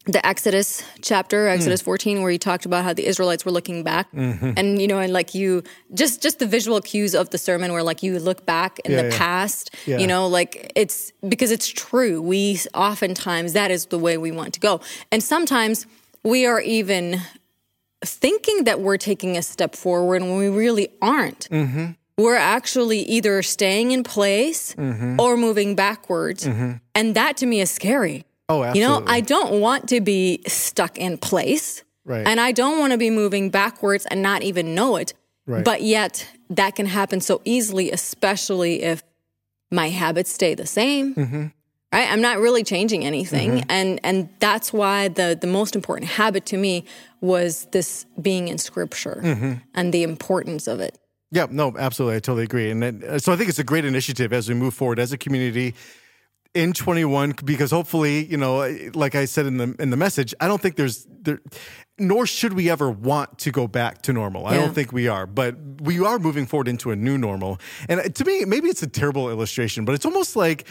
the 0.08 0.24
Exodus 0.26 0.84
chapter, 1.02 1.48
Exodus 1.48 1.82
14, 1.82 2.22
where 2.22 2.30
you 2.32 2.38
talked 2.38 2.66
about 2.66 2.84
how 2.84 2.94
the 2.94 3.06
Israelites 3.08 3.44
were 3.46 3.52
looking 3.52 3.82
back, 3.84 4.08
and 4.14 4.80
you 4.80 4.88
know, 4.88 5.00
and 5.00 5.12
like 5.14 5.34
you 5.34 5.64
just 5.96 6.22
just 6.22 6.38
the 6.40 6.46
visual 6.46 6.80
cues 6.82 7.16
of 7.16 7.30
the 7.32 7.40
sermon, 7.40 7.72
where 7.74 7.82
like 7.82 8.04
you 8.04 8.20
look 8.20 8.46
back 8.46 8.78
in 8.86 8.92
Yeah, 8.92 9.02
the 9.04 9.08
yeah. 9.10 9.18
past, 9.18 9.74
Yeah. 9.88 9.98
you 9.98 10.06
know, 10.06 10.28
like 10.28 10.72
it's 10.76 11.12
because 11.28 11.50
it's 11.52 11.68
true. 11.68 12.22
We 12.22 12.60
oftentimes 12.76 13.54
that 13.54 13.72
is 13.72 13.88
the 13.88 13.98
way 13.98 14.18
we 14.18 14.32
want 14.32 14.54
to 14.56 14.60
go, 14.60 14.80
and 15.12 15.24
sometimes 15.24 15.88
we 16.24 16.46
are 16.46 16.62
even 16.62 17.20
thinking 18.04 18.66
that 18.66 18.80
we're 18.82 18.98
taking 18.98 19.38
a 19.38 19.42
step 19.42 19.76
forward 19.76 20.22
when 20.22 20.38
we 20.38 20.50
really 20.50 20.90
aren't. 21.02 21.48
Mm-hmm. 21.50 21.86
We're 22.18 22.36
actually 22.38 23.00
either 23.00 23.42
staying 23.44 23.92
in 23.92 24.04
place 24.04 24.74
Mm-hmm. 24.76 25.20
or 25.20 25.36
moving 25.38 25.76
backwards, 25.76 26.46
and 26.46 27.16
that 27.16 27.38
to 27.38 27.46
me 27.46 27.60
is 27.62 27.70
scary. 27.72 28.26
Oh, 28.48 28.64
absolutely. 28.64 28.80
You 28.82 28.88
know. 28.88 29.04
I 29.08 29.22
don't 29.22 29.60
want 29.60 29.90
to 29.90 30.02
be 30.02 30.42
stuck 30.48 30.98
in 30.98 31.18
place. 31.18 31.84
Right. 32.06 32.26
And 32.28 32.40
I 32.40 32.52
don't 32.52 32.78
want 32.80 32.92
to 32.92 32.98
be 33.00 33.10
moving 33.10 33.50
backwards 33.50 34.06
and 34.06 34.22
not 34.22 34.44
even 34.44 34.76
know 34.76 34.96
it. 34.98 35.14
Right. 35.48 35.66
But 35.66 35.82
yet, 35.82 36.28
that 36.52 36.76
can 36.76 36.86
happen 36.86 37.20
so 37.22 37.42
easily, 37.44 37.92
especially 37.92 38.84
if 38.84 39.02
my 39.72 39.90
habits 39.90 40.32
stay 40.32 40.54
the 40.56 40.68
same. 40.68 41.16
Mm-hmm. 41.16 41.42
Right? 41.92 42.12
I'm 42.12 42.22
not 42.22 42.38
really 42.40 42.64
changing 42.64 43.04
anything. 43.04 43.64
And 43.70 44.00
and 44.04 44.30
that's 44.40 44.72
why 44.72 45.08
the 45.08 45.38
the 45.40 45.48
most 45.48 45.76
important 45.76 46.12
habit 46.12 46.46
to 46.48 46.58
me 46.58 46.86
was 47.22 47.66
this 47.72 48.06
being 48.22 48.48
in 48.48 48.58
scripture 48.60 49.20
Mm-hmm. 49.24 49.54
and 49.74 49.92
the 49.94 50.04
importance 50.04 50.68
of 50.68 50.80
it. 50.80 50.98
Yeah, 51.32 51.48
no, 51.50 51.76
absolutely. 51.78 52.18
I 52.18 52.20
totally 52.20 52.44
agree. 52.44 52.70
And 52.70 52.82
then, 52.82 53.04
uh, 53.08 53.20
so 53.20 53.34
I 53.34 53.36
think 53.36 53.50
it's 53.50 53.60
a 53.60 53.64
great 53.64 53.86
initiative 53.86 54.32
as 54.32 54.48
we 54.48 54.56
move 54.56 54.74
forward 54.74 55.00
as 55.00 55.12
a 55.12 55.18
community 55.18 55.76
in 56.54 56.72
21 56.72 57.36
because 57.44 57.72
hopefully, 57.72 58.26
you 58.26 58.38
know, 58.38 58.66
like 58.94 59.14
I 59.16 59.26
said 59.26 59.46
in 59.46 59.58
the 59.58 59.76
in 59.78 59.90
the 59.90 59.98
message, 59.98 60.34
I 60.40 60.48
don't 60.48 60.62
think 60.62 60.78
there's 60.78 61.06
there 61.10 61.42
nor 61.98 62.26
should 62.26 62.54
we 62.54 62.70
ever 62.70 62.90
want 62.90 63.38
to 63.40 63.52
go 63.52 63.68
back 63.68 64.02
to 64.04 64.14
normal. 64.14 64.48
I 64.48 64.56
don't 64.56 64.74
think 64.74 64.92
we 64.92 65.08
are, 65.08 65.26
but 65.26 65.56
we 65.82 66.04
are 66.04 66.20
moving 66.20 66.46
forward 66.46 66.68
into 66.68 66.92
a 66.92 66.96
new 66.96 67.18
normal. 67.18 67.60
And 67.88 68.02
uh, 68.02 68.04
to 68.04 68.26
me, 68.26 68.44
maybe 68.46 68.68
it's 68.68 68.84
a 68.84 68.88
terrible 68.88 69.30
illustration, 69.30 69.86
but 69.86 69.96
it's 69.96 70.06
almost 70.06 70.36
like 70.36 70.68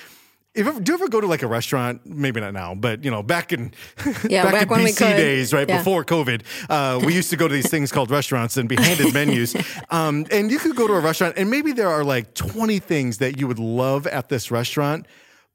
if 0.54 0.66
ever, 0.66 0.78
do 0.80 0.92
you 0.92 0.94
ever 0.98 1.08
go 1.08 1.20
to 1.20 1.26
like 1.26 1.42
a 1.42 1.46
restaurant? 1.46 2.00
Maybe 2.06 2.40
not 2.40 2.52
now, 2.52 2.74
but 2.74 3.04
you 3.04 3.10
know, 3.10 3.22
back 3.22 3.52
in 3.52 3.72
Yeah, 4.28 4.44
back, 4.44 4.68
back 4.68 4.78
in 4.80 4.86
BC 4.86 4.98
days, 5.16 5.52
right 5.52 5.68
Yeah. 5.68 5.78
before 5.78 6.04
COVID, 6.04 6.42
uh, 6.70 7.00
we 7.04 7.14
used 7.14 7.30
to 7.30 7.36
go 7.36 7.48
to 7.48 7.54
these 7.54 7.68
things 7.70 7.90
called 7.90 8.10
restaurants 8.10 8.56
and 8.56 8.68
be 8.68 8.76
handed 8.76 9.12
menus. 9.12 9.54
Um, 9.90 10.26
and 10.30 10.50
you 10.50 10.58
could 10.58 10.76
go 10.76 10.86
to 10.86 10.94
a 10.94 11.00
restaurant, 11.00 11.34
and 11.36 11.50
maybe 11.50 11.72
there 11.72 11.88
are 11.88 12.04
like 12.04 12.34
twenty 12.34 12.78
things 12.78 13.18
that 13.18 13.38
you 13.38 13.46
would 13.46 13.58
love 13.58 14.06
at 14.06 14.28
this 14.28 14.50
restaurant, 14.50 15.06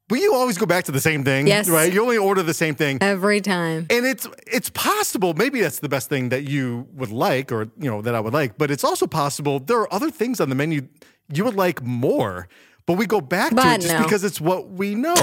but 0.08 0.20
you 0.20 0.34
always 0.34 0.58
go 0.58 0.66
back 0.66 0.86
to 0.86 0.92
the 0.92 1.02
same 1.02 1.24
thing, 1.24 1.48
Yes. 1.48 1.68
right? 1.70 1.92
You 1.92 2.02
only 2.02 2.18
order 2.18 2.42
the 2.44 2.54
same 2.54 2.76
thing. 2.76 2.98
Every 3.02 3.42
time. 3.42 3.88
And 3.90 4.06
it's 4.06 4.28
it's 4.48 4.70
possible 4.70 5.34
maybe 5.34 5.62
that's 5.62 5.80
the 5.80 5.90
best 5.90 6.10
thing 6.10 6.30
that 6.30 6.44
you 6.44 6.88
would 6.94 7.12
like 7.12 7.52
or 7.52 7.70
you 7.80 7.90
know 7.90 8.02
that 8.02 8.16
I 8.16 8.20
would 8.20 8.34
like, 8.34 8.58
but 8.58 8.70
it's 8.72 8.84
also 8.84 9.08
possible 9.08 9.60
there 9.60 9.80
are 9.80 9.94
other 9.94 10.12
things 10.12 10.40
on 10.40 10.50
the 10.50 10.56
menu 10.56 10.88
you 11.34 11.44
would 11.46 11.56
like 11.56 11.82
more. 11.84 12.48
But 12.90 12.98
we 12.98 13.06
go 13.06 13.22
back 13.22 13.52
to 13.52 13.58
it 13.74 13.82
just 13.82 13.94
no. 13.94 14.02
because 14.02 14.24
it's 14.24 14.42
what 14.42 14.72
we 14.72 14.96
know, 14.96 15.14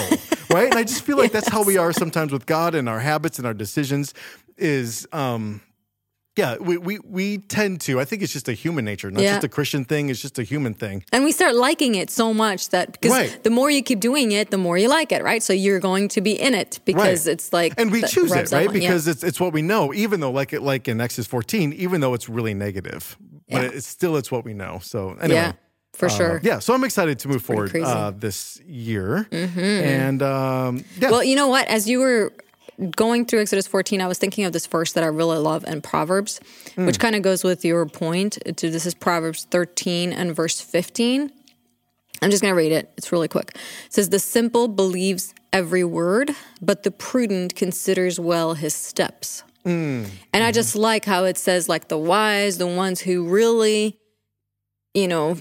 right? 0.50 0.70
And 0.70 0.74
I 0.78 0.84
just 0.84 1.02
feel 1.02 1.16
like 1.18 1.32
that's 1.36 1.48
how 1.48 1.64
we 1.64 1.76
are 1.78 1.92
sometimes 1.92 2.30
with 2.30 2.46
God 2.46 2.76
and 2.76 2.88
our 2.88 3.00
habits 3.00 3.38
and 3.38 3.46
our 3.46 3.54
decisions 3.54 4.14
is 4.56 5.04
um 5.12 5.60
yeah, 6.36 6.58
we, 6.58 6.76
we 6.76 6.98
we 7.02 7.38
tend 7.38 7.80
to. 7.86 7.98
I 7.98 8.04
think 8.04 8.22
it's 8.22 8.32
just 8.32 8.46
a 8.48 8.52
human 8.52 8.84
nature, 8.84 9.10
not 9.10 9.20
Yeah. 9.22 9.32
just 9.32 9.44
a 9.44 9.48
Christian 9.48 9.84
thing. 9.84 10.10
It's 10.10 10.20
just 10.22 10.38
a 10.38 10.44
human 10.44 10.74
thing. 10.74 11.02
And 11.10 11.24
we 11.24 11.32
start 11.32 11.56
liking 11.56 11.96
it 11.96 12.08
so 12.10 12.32
much 12.32 12.68
that 12.68 12.92
because 12.92 13.10
Right. 13.10 13.42
the 13.42 13.50
more 13.50 13.68
you 13.68 13.82
keep 13.82 13.98
doing 13.98 14.30
it, 14.30 14.50
the 14.52 14.58
more 14.58 14.78
you 14.78 14.88
like 14.88 15.10
it, 15.10 15.24
right? 15.24 15.42
So 15.42 15.52
you're 15.52 15.80
going 15.80 16.06
to 16.08 16.20
be 16.20 16.32
in 16.40 16.54
it 16.54 16.78
because 16.84 17.26
Right. 17.26 17.32
it's 17.32 17.52
like 17.52 17.74
and 17.78 17.90
we 17.90 18.02
choose 18.02 18.30
it 18.30 18.52
right 18.52 18.68
on- 18.68 18.74
yeah. 18.74 18.80
because 18.80 19.08
it's 19.08 19.24
it's 19.24 19.40
what 19.40 19.52
we 19.52 19.62
know 19.62 19.92
even 19.92 20.20
though 20.20 20.30
like 20.30 20.52
it 20.52 20.62
like 20.62 20.86
in 20.86 21.00
exodus 21.00 21.26
14 21.26 21.72
even 21.72 22.00
though 22.00 22.14
it's 22.14 22.28
really 22.28 22.54
negative 22.54 23.16
but 23.50 23.64
it's 23.64 23.88
still 23.88 24.14
it's 24.16 24.30
what 24.30 24.44
we 24.44 24.52
know 24.54 24.78
so 24.82 25.16
anyway 25.20 25.52
for 25.96 26.06
uh, 26.06 26.10
sure. 26.10 26.40
yeah 26.42 26.58
so 26.58 26.74
i'm 26.74 26.84
excited 26.84 27.18
to 27.18 27.28
move 27.28 27.42
forward 27.42 27.74
uh, 27.74 28.10
this 28.10 28.60
year 28.66 29.26
and 29.32 30.22
um 30.22 30.84
yeah 30.98 31.10
Well, 31.10 31.24
you 31.24 31.36
know 31.36 31.48
what? 31.48 31.66
As 31.68 31.88
you 31.88 32.00
were 32.00 32.32
going 32.94 33.24
through 33.24 33.40
Exodus 33.40 33.66
14, 33.66 34.00
I 34.00 34.06
was 34.06 34.18
thinking 34.18 34.44
of 34.44 34.52
this 34.52 34.66
verse 34.66 34.92
that 34.92 35.02
I 35.04 35.06
really 35.06 35.38
love 35.38 35.64
in 35.64 35.80
Proverbs, 35.80 36.40
which 36.74 36.98
kind 36.98 37.14
of 37.16 37.22
goes 37.22 37.42
with 37.42 37.64
your 37.64 37.86
point. 37.86 38.38
This 38.44 38.84
is 38.86 38.94
Proverbs 38.94 39.46
13 39.50 40.12
and 40.12 40.34
verse 40.36 40.60
15. 40.60 41.32
I'm 42.22 42.30
just 42.30 42.42
going 42.42 42.52
to 42.52 42.56
read 42.56 42.72
it. 42.72 42.90
It's 42.96 43.12
really 43.12 43.28
quick. 43.28 43.52
It 43.54 43.92
says, 43.92 44.10
The 44.10 44.18
simple 44.18 44.68
believes 44.68 45.34
every 45.52 45.84
word, 45.84 46.32
but 46.60 46.82
the 46.82 46.90
prudent 46.90 47.54
considers 47.54 48.20
well 48.20 48.54
his 48.54 48.74
steps. 48.74 49.42
And 50.32 50.44
I 50.44 50.52
just 50.52 50.76
like 50.76 51.04
how 51.04 51.24
it 51.24 51.36
says, 51.38 51.68
like 51.68 51.88
the 51.88 51.98
wise, 51.98 52.58
the 52.58 52.66
ones 52.68 53.00
who 53.00 53.26
really, 53.26 53.98
you 54.94 55.08
know, 55.08 55.38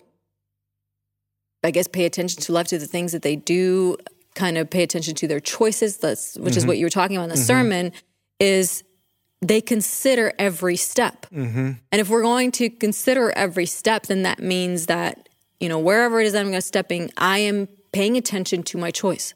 I 1.65 1.71
guess 1.71 1.87
pay 1.87 2.05
attention 2.05 2.41
to 2.43 2.51
love 2.53 2.67
to 2.67 2.77
the 2.77 2.87
things 2.87 3.11
that 3.11 3.21
they 3.21 3.35
do, 3.35 3.97
kind 4.35 4.57
of 4.57 4.69
pay 4.69 4.83
attention 4.83 5.15
to 5.15 5.27
their 5.27 5.39
choices. 5.39 5.97
That's 5.97 6.37
which 6.37 6.55
is 6.55 6.63
mm-hmm. 6.63 6.69
what 6.69 6.77
you 6.77 6.85
were 6.85 6.91
talking 6.91 7.17
about 7.17 7.23
in 7.23 7.29
the 7.29 7.35
mm-hmm. 7.35 7.43
sermon. 7.43 7.91
Is 8.39 8.83
they 9.41 9.61
consider 9.61 10.33
every 10.37 10.75
step, 10.75 11.25
mm-hmm. 11.31 11.71
and 11.91 12.01
if 12.01 12.09
we're 12.09 12.21
going 12.21 12.51
to 12.53 12.69
consider 12.69 13.31
every 13.31 13.65
step, 13.65 14.07
then 14.07 14.23
that 14.23 14.39
means 14.39 14.85
that 14.85 15.29
you 15.59 15.69
know 15.69 15.79
wherever 15.79 16.19
it 16.21 16.27
is 16.27 16.35
I'm 16.35 16.43
going 16.43 16.53
to 16.53 16.61
stepping, 16.61 17.11
I 17.17 17.39
am 17.39 17.67
paying 17.91 18.17
attention 18.17 18.63
to 18.63 18.77
my 18.77 18.91
choice. 18.91 19.33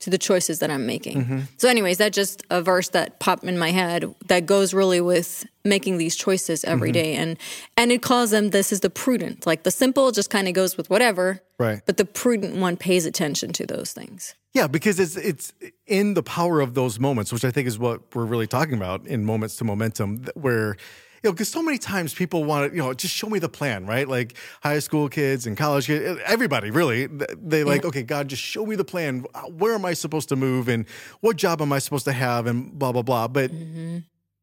To 0.00 0.10
the 0.10 0.18
choices 0.18 0.58
that 0.58 0.70
I'm 0.70 0.86
making. 0.86 1.24
Mm-hmm. 1.24 1.40
So, 1.56 1.68
anyways, 1.68 1.98
that 1.98 2.12
just 2.12 2.42
a 2.50 2.60
verse 2.60 2.90
that 2.90 3.18
popped 3.18 3.44
in 3.44 3.58
my 3.58 3.70
head 3.70 4.14
that 4.26 4.44
goes 4.44 4.74
really 4.74 5.00
with 5.00 5.46
making 5.64 5.96
these 5.96 6.14
choices 6.14 6.64
every 6.64 6.90
mm-hmm. 6.90 7.02
day, 7.02 7.14
and 7.14 7.38
and 7.78 7.90
it 7.90 8.02
calls 8.02 8.30
them 8.30 8.50
this 8.50 8.72
is 8.72 8.80
the 8.80 8.90
prudent. 8.90 9.46
Like 9.46 9.62
the 9.62 9.70
simple 9.70 10.12
just 10.12 10.28
kind 10.28 10.48
of 10.48 10.54
goes 10.54 10.76
with 10.76 10.90
whatever, 10.90 11.40
Right. 11.58 11.80
But 11.86 11.96
the 11.96 12.04
prudent 12.04 12.56
one 12.56 12.76
pays 12.76 13.06
attention 13.06 13.52
to 13.54 13.66
those 13.66 13.92
things. 13.92 14.34
Yeah, 14.52 14.66
because 14.66 15.00
it's 15.00 15.16
it's 15.16 15.52
in 15.86 16.14
the 16.14 16.22
power 16.22 16.60
of 16.60 16.74
those 16.74 16.98
moments, 16.98 17.32
which 17.32 17.44
I 17.44 17.50
think 17.50 17.66
is 17.68 17.78
what 17.78 18.14
we're 18.14 18.24
really 18.24 18.46
talking 18.46 18.74
about 18.74 19.06
in 19.06 19.24
moments 19.24 19.56
to 19.56 19.64
momentum, 19.64 20.26
where 20.34 20.76
you 21.22 21.28
know, 21.28 21.32
because 21.32 21.48
so 21.48 21.62
many 21.62 21.78
times 21.78 22.14
people 22.14 22.44
want 22.44 22.70
to, 22.70 22.76
you 22.76 22.82
know, 22.82 22.92
just 22.94 23.14
show 23.14 23.28
me 23.28 23.38
the 23.38 23.48
plan, 23.48 23.86
right? 23.86 24.08
Like 24.08 24.34
high 24.62 24.78
school 24.78 25.08
kids 25.08 25.46
and 25.46 25.56
college 25.56 25.86
kids, 25.86 26.20
everybody 26.26 26.70
really, 26.70 27.06
they 27.06 27.64
like, 27.64 27.84
okay, 27.84 28.02
God, 28.02 28.28
just 28.28 28.42
show 28.42 28.66
me 28.66 28.76
the 28.76 28.84
plan. 28.84 29.24
Where 29.48 29.74
am 29.74 29.84
I 29.84 29.94
supposed 29.94 30.28
to 30.30 30.36
move, 30.36 30.68
and 30.68 30.86
what 31.20 31.36
job 31.36 31.62
am 31.62 31.72
I 31.72 31.78
supposed 31.78 32.04
to 32.04 32.12
have, 32.12 32.46
and 32.46 32.78
blah 32.78 32.92
blah 32.92 33.02
blah. 33.02 33.28
But 33.28 33.50
mm-hmm. 33.50 33.98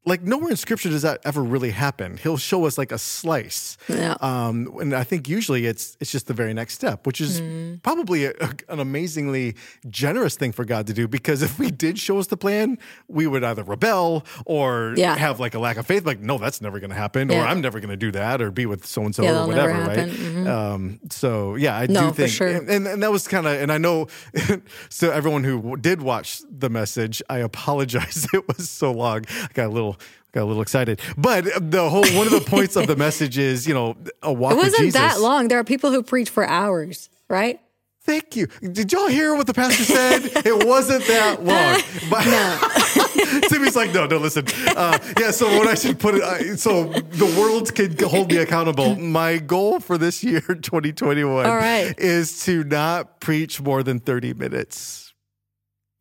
Like 0.06 0.22
nowhere 0.22 0.50
in 0.50 0.58
scripture 0.58 0.90
does 0.90 1.04
that 1.04 1.22
ever 1.24 1.42
really 1.42 1.72
happen. 1.72 2.18
He'll 2.18 2.36
show 2.38 2.66
us 2.66 2.78
like 2.78 2.92
a 2.92 2.98
slice. 2.98 3.78
Yeah. 3.88 4.16
Um, 4.20 4.70
and 4.82 4.94
I 4.94 5.04
think 5.06 5.30
usually 5.30 5.66
it's 5.66 5.96
it's 6.02 6.12
just 6.12 6.28
the 6.28 6.34
very 6.34 6.54
next 6.54 6.74
step, 6.76 7.06
which 7.08 7.22
is 7.22 7.40
Mm-hmm. 7.40 7.76
probably 7.84 8.26
a, 8.26 8.34
an 8.70 8.80
amazingly 8.80 9.56
generous 9.90 10.36
thing 10.36 10.52
for 10.52 10.66
God 10.66 10.88
to 10.88 10.94
do. 10.94 11.08
Because 11.08 11.42
if 11.42 11.58
we 11.58 11.72
did 11.72 11.98
show 11.98 12.20
us 12.20 12.28
the 12.28 12.36
plan, 12.38 12.78
we 13.08 13.28
would 13.28 13.44
either 13.44 13.64
rebel 13.64 14.26
or 14.46 14.94
Yeah. 14.98 15.16
have 15.16 15.40
like 15.40 15.54
a 15.56 15.60
lack 15.60 15.78
of 15.78 15.86
faith. 15.88 16.06
Like, 16.06 16.20
no, 16.20 16.38
that's 16.38 16.62
never 16.62 16.80
going 16.80 16.90
to 16.90 16.96
happen, 16.98 17.32
or 17.32 17.40
I'm 17.42 17.62
never 17.62 17.80
going 17.80 17.90
to 17.92 17.98
do 17.98 18.12
that, 18.12 18.42
or 18.42 18.52
be 18.52 18.66
with 18.66 18.86
so 18.86 19.04
and 19.04 19.16
so 19.16 19.24
or 19.24 19.48
whatever, 19.48 19.74
right? 19.74 20.10
Mhm. 20.10 20.48
Um, 20.48 21.00
so 21.10 21.56
yeah, 21.56 21.78
I 21.78 21.88
No, 21.88 22.08
do 22.10 22.14
think, 22.14 22.30
sure. 22.32 22.48
and, 22.48 22.70
and, 22.70 22.88
and 22.88 23.02
that 23.04 23.12
was 23.12 23.28
kind 23.28 23.48
of, 23.48 23.54
and 23.62 23.72
I 23.72 23.78
know, 23.78 24.08
so 24.90 25.12
everyone 25.12 25.44
who 25.44 25.78
did 25.78 26.02
watch 26.02 26.42
the 26.50 26.70
message, 26.70 27.22
I 27.30 27.38
apologize. 27.40 28.28
It 28.34 28.48
was 28.48 28.70
so 28.70 28.92
long. 28.92 29.26
I 29.30 29.48
got 29.54 29.68
a 29.68 29.70
little. 29.70 29.93
Got 30.32 30.44
a 30.44 30.46
little 30.46 30.64
excited, 30.64 31.00
but 31.16 31.46
the 31.72 31.90
whole 31.90 32.06
one 32.18 32.26
of 32.26 32.34
the 32.34 32.42
points 32.42 32.76
of 32.76 32.88
the 32.88 32.96
message 33.06 33.38
is, 33.38 33.68
you 33.68 33.74
know, 33.76 33.96
a 34.24 34.34
walk 34.34 34.54
It 34.54 34.56
wasn't 34.56 34.94
that 34.94 35.20
long. 35.20 35.48
There 35.48 35.60
are 35.60 35.64
people 35.64 35.92
who 35.92 36.02
preach 36.02 36.30
for 36.30 36.44
hours, 36.44 37.10
right? 37.30 37.60
Thank 38.06 38.36
you. 38.36 38.48
Did 38.62 38.92
y'all 38.92 39.08
hear 39.08 39.34
what 39.36 39.48
the 39.48 39.54
pastor 39.54 39.84
said? 39.86 40.24
it 40.46 40.68
wasn't 40.68 41.06
that 41.06 41.42
long. 41.44 41.80
But 42.10 43.44
Timmy's 43.50 43.76
like, 43.78 43.94
no, 43.94 44.08
no, 44.08 44.18
listen. 44.18 44.46
Uh, 44.76 44.98
yeah, 45.18 45.32
so 45.32 45.58
what 45.58 45.68
I 45.68 45.76
should 45.76 46.00
put 46.00 46.16
it, 46.16 46.22
uh, 46.22 46.58
so 46.58 46.86
the 46.86 47.34
world 47.40 47.74
can 47.74 47.96
hold 48.00 48.30
me 48.30 48.38
accountable. 48.40 48.96
My 48.96 49.38
goal 49.38 49.80
for 49.80 49.98
this 49.98 50.22
year, 50.24 50.42
2021, 50.42 51.46
All 51.46 51.56
right. 51.56 51.98
is 51.98 52.44
to 52.44 52.66
not 52.66 53.22
preach 53.22 53.62
more 53.62 53.84
than 53.84 54.00
30 54.00 54.34
minutes. 54.34 55.14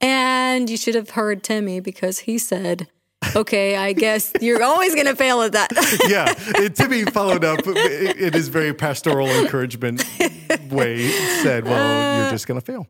And 0.00 0.68
you 0.68 0.76
should 0.76 0.96
have 0.96 1.10
heard 1.10 1.44
Timmy 1.44 1.78
because 1.78 2.20
he 2.20 2.36
said, 2.36 2.88
okay, 3.36 3.76
I 3.76 3.92
guess 3.92 4.32
you're 4.40 4.62
always 4.62 4.94
going 4.94 5.06
to 5.06 5.16
fail 5.16 5.42
at 5.42 5.52
that. 5.52 5.70
Yeah, 6.08 6.34
and 6.62 6.74
Timmy 6.74 7.04
followed 7.04 7.44
up 7.44 7.66
in 7.66 8.32
his 8.32 8.48
very 8.48 8.74
pastoral 8.74 9.28
encouragement 9.28 10.04
way. 10.70 11.08
Said, 11.42 11.64
"Well, 11.64 12.22
you're 12.22 12.30
just 12.30 12.46
gonna 12.46 12.60
fail." 12.60 12.86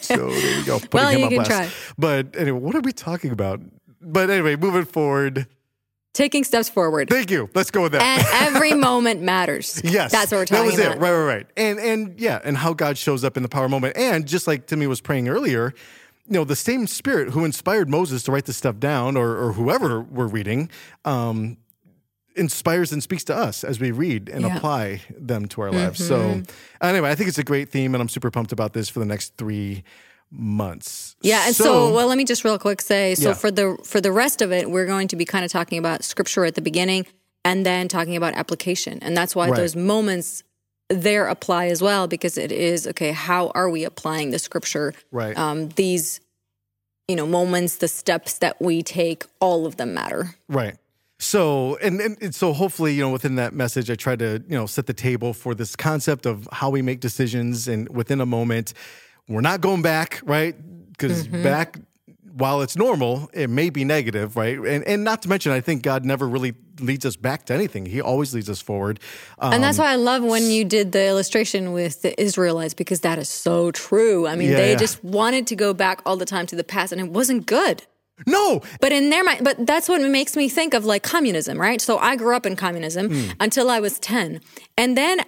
So 0.00 0.30
there 0.30 0.58
you 0.58 0.64
go. 0.64 0.78
Putting 0.78 0.88
Well, 0.92 1.08
him 1.10 1.18
you 1.18 1.24
on 1.26 1.30
can 1.30 1.36
blast. 1.44 1.50
try. 1.50 1.70
But 1.98 2.36
anyway, 2.36 2.58
what 2.58 2.74
are 2.74 2.80
we 2.80 2.92
talking 2.92 3.30
about? 3.30 3.60
But 4.00 4.30
anyway, 4.30 4.56
moving 4.56 4.84
forward. 4.84 5.46
Taking 6.14 6.44
steps 6.44 6.68
forward. 6.68 7.08
Thank 7.08 7.30
you. 7.30 7.48
Let's 7.54 7.70
go 7.70 7.82
with 7.82 7.92
that. 7.92 8.02
and 8.02 8.54
every 8.54 8.74
moment 8.74 9.22
matters. 9.22 9.80
Yes, 9.84 10.12
That's 10.12 10.30
what 10.30 10.38
we're 10.38 10.44
talking 10.46 10.66
about. 10.66 10.76
That 10.76 10.76
was 10.76 10.86
about. 10.86 10.96
it. 10.96 11.00
Right, 11.00 11.12
right, 11.12 11.34
right. 11.36 11.46
And 11.56 11.78
and 11.78 12.20
yeah, 12.20 12.40
and 12.44 12.56
how 12.56 12.74
God 12.74 12.98
shows 12.98 13.24
up 13.24 13.36
in 13.36 13.42
the 13.42 13.48
power 13.48 13.68
moment. 13.68 13.96
And 13.96 14.26
just 14.26 14.46
like 14.46 14.66
Timmy 14.66 14.86
was 14.86 15.00
praying 15.00 15.28
earlier, 15.28 15.72
you 16.28 16.34
know, 16.34 16.44
the 16.44 16.56
same 16.56 16.86
Spirit 16.86 17.30
who 17.30 17.44
inspired 17.44 17.88
Moses 17.90 18.22
to 18.24 18.32
write 18.32 18.44
this 18.44 18.56
stuff 18.56 18.78
down, 18.78 19.16
or 19.16 19.36
or 19.36 19.52
whoever 19.54 20.00
we're 20.00 20.26
reading, 20.28 20.70
um, 21.04 21.56
inspires 22.36 22.92
and 22.92 23.02
speaks 23.02 23.24
to 23.24 23.36
us 23.36 23.62
as 23.64 23.78
we 23.80 23.90
read 23.90 24.28
and 24.28 24.42
Yeah. 24.44 24.56
apply 24.56 25.02
them 25.18 25.46
to 25.48 25.60
our 25.60 25.70
lives. 25.70 26.02
So 26.06 26.42
anyway, 26.80 27.10
I 27.10 27.14
think 27.14 27.28
it's 27.28 27.38
a 27.38 27.44
great 27.44 27.68
theme, 27.68 27.94
and 27.94 28.00
I'm 28.00 28.08
super 28.08 28.30
pumped 28.30 28.52
about 28.52 28.72
this 28.72 28.88
for 28.88 29.00
the 29.00 29.04
next 29.04 29.36
three 29.36 29.82
months. 30.30 31.14
Yeah, 31.20 31.46
and 31.46 31.54
so, 31.54 31.92
well, 31.92 32.06
let 32.08 32.16
me 32.16 32.24
just 32.24 32.42
real 32.44 32.58
quick 32.58 32.80
say 32.80 33.14
so 33.14 33.28
Yeah. 33.30 33.34
for 33.34 33.50
the 33.50 33.76
for 33.84 34.00
the 34.00 34.10
rest 34.12 34.40
of 34.40 34.50
it, 34.52 34.70
we're 34.70 34.86
going 34.86 35.08
to 35.08 35.16
be 35.16 35.24
kind 35.24 35.44
of 35.44 35.50
talking 35.52 35.78
about 35.78 36.04
scripture 36.04 36.44
at 36.46 36.54
the 36.54 36.62
beginning 36.62 37.06
and 37.44 37.66
then 37.66 37.86
talking 37.88 38.16
about 38.16 38.34
application. 38.34 38.98
And 39.02 39.14
that's 39.16 39.36
why 39.36 39.48
Right. 39.50 39.56
those 39.56 39.76
moments 39.76 40.42
there 40.88 41.26
apply 41.26 41.66
as 41.66 41.80
well 41.80 42.06
because 42.06 42.36
it 42.36 42.52
is 42.52 42.86
okay, 42.86 43.12
how 43.12 43.48
are 43.54 43.70
we 43.70 43.84
applying 43.84 44.30
the 44.30 44.38
scripture? 44.38 44.94
Right. 45.10 45.36
Um 45.36 45.68
these 45.70 46.20
you 47.08 47.16
know, 47.16 47.26
moments, 47.26 47.76
the 47.76 47.88
steps 47.88 48.38
that 48.38 48.60
we 48.60 48.82
take, 48.82 49.24
all 49.40 49.66
of 49.66 49.76
them 49.76 49.92
matter. 49.92 50.36
Right. 50.48 50.76
So 51.18 51.76
and, 51.76 52.00
and 52.00 52.16
and 52.20 52.34
so 52.34 52.52
hopefully 52.52 52.94
you 52.94 53.02
know 53.02 53.10
within 53.10 53.36
that 53.36 53.52
message 53.52 53.90
I 53.90 53.94
try 53.94 54.16
to 54.16 54.42
you 54.48 54.56
know 54.56 54.66
set 54.66 54.86
the 54.86 54.94
table 54.94 55.32
for 55.32 55.54
this 55.54 55.76
concept 55.76 56.26
of 56.26 56.48
how 56.50 56.70
we 56.70 56.82
make 56.82 57.00
decisions 57.00 57.68
and 57.68 57.88
within 57.94 58.20
a 58.20 58.26
moment 58.26 58.72
we're 59.28 59.40
not 59.40 59.60
going 59.60 59.82
back 59.82 60.20
right 60.24 60.56
because 60.90 61.28
back 61.28 61.78
while 62.34 62.62
it's 62.62 62.76
normal 62.76 63.28
it 63.34 63.50
may 63.50 63.68
be 63.70 63.84
negative 63.84 64.36
right 64.36 64.58
and 64.58 64.82
and 64.84 65.04
not 65.04 65.20
to 65.22 65.28
mention 65.28 65.52
I 65.52 65.60
think 65.60 65.82
God 65.82 66.04
never 66.04 66.26
really 66.28 66.54
leads 66.80 67.04
us 67.04 67.16
back 67.16 67.44
to 67.46 67.52
anything 67.54 67.84
he 67.86 68.00
always 68.00 68.34
leads 68.34 68.48
us 68.48 68.60
forward 68.60 68.98
um, 69.38 69.52
And 69.52 69.62
that's 69.62 69.78
why 69.78 69.90
I 69.92 69.96
love 69.96 70.22
when 70.22 70.50
you 70.50 70.64
did 70.64 70.92
the 70.92 71.06
illustration 71.06 71.72
with 71.72 72.02
the 72.02 72.18
Israelites 72.20 72.74
because 72.74 73.00
that 73.00 73.18
is 73.18 73.28
so 73.28 73.70
true. 73.72 74.26
I 74.26 74.34
mean, 74.36 74.50
Yeah, 74.50 74.56
they 74.56 74.70
yeah. 74.72 74.78
just 74.78 75.02
wanted 75.04 75.46
to 75.48 75.56
go 75.56 75.74
back 75.74 76.00
all 76.06 76.16
the 76.16 76.24
time 76.34 76.46
to 76.46 76.56
the 76.56 76.64
past 76.64 76.92
and 76.92 77.00
it 77.00 77.10
wasn't 77.10 77.44
good. 77.46 77.82
no 78.26 78.62
But 78.80 78.92
in 78.92 79.10
their 79.10 79.24
mind, 79.24 79.40
but 79.44 79.56
that's 79.66 79.88
what 79.88 80.00
makes 80.00 80.36
me 80.36 80.48
think 80.48 80.72
of 80.74 80.84
like 80.84 81.02
communism, 81.02 81.58
right? 81.60 81.80
So 81.80 81.98
I 81.98 82.16
grew 82.16 82.34
up 82.36 82.46
in 82.46 82.56
communism 82.56 83.04
Hmm. 83.10 83.30
until 83.40 83.68
I 83.70 83.78
was 83.80 83.98
10. 83.98 84.40
And 84.78 84.96
then 84.96 85.20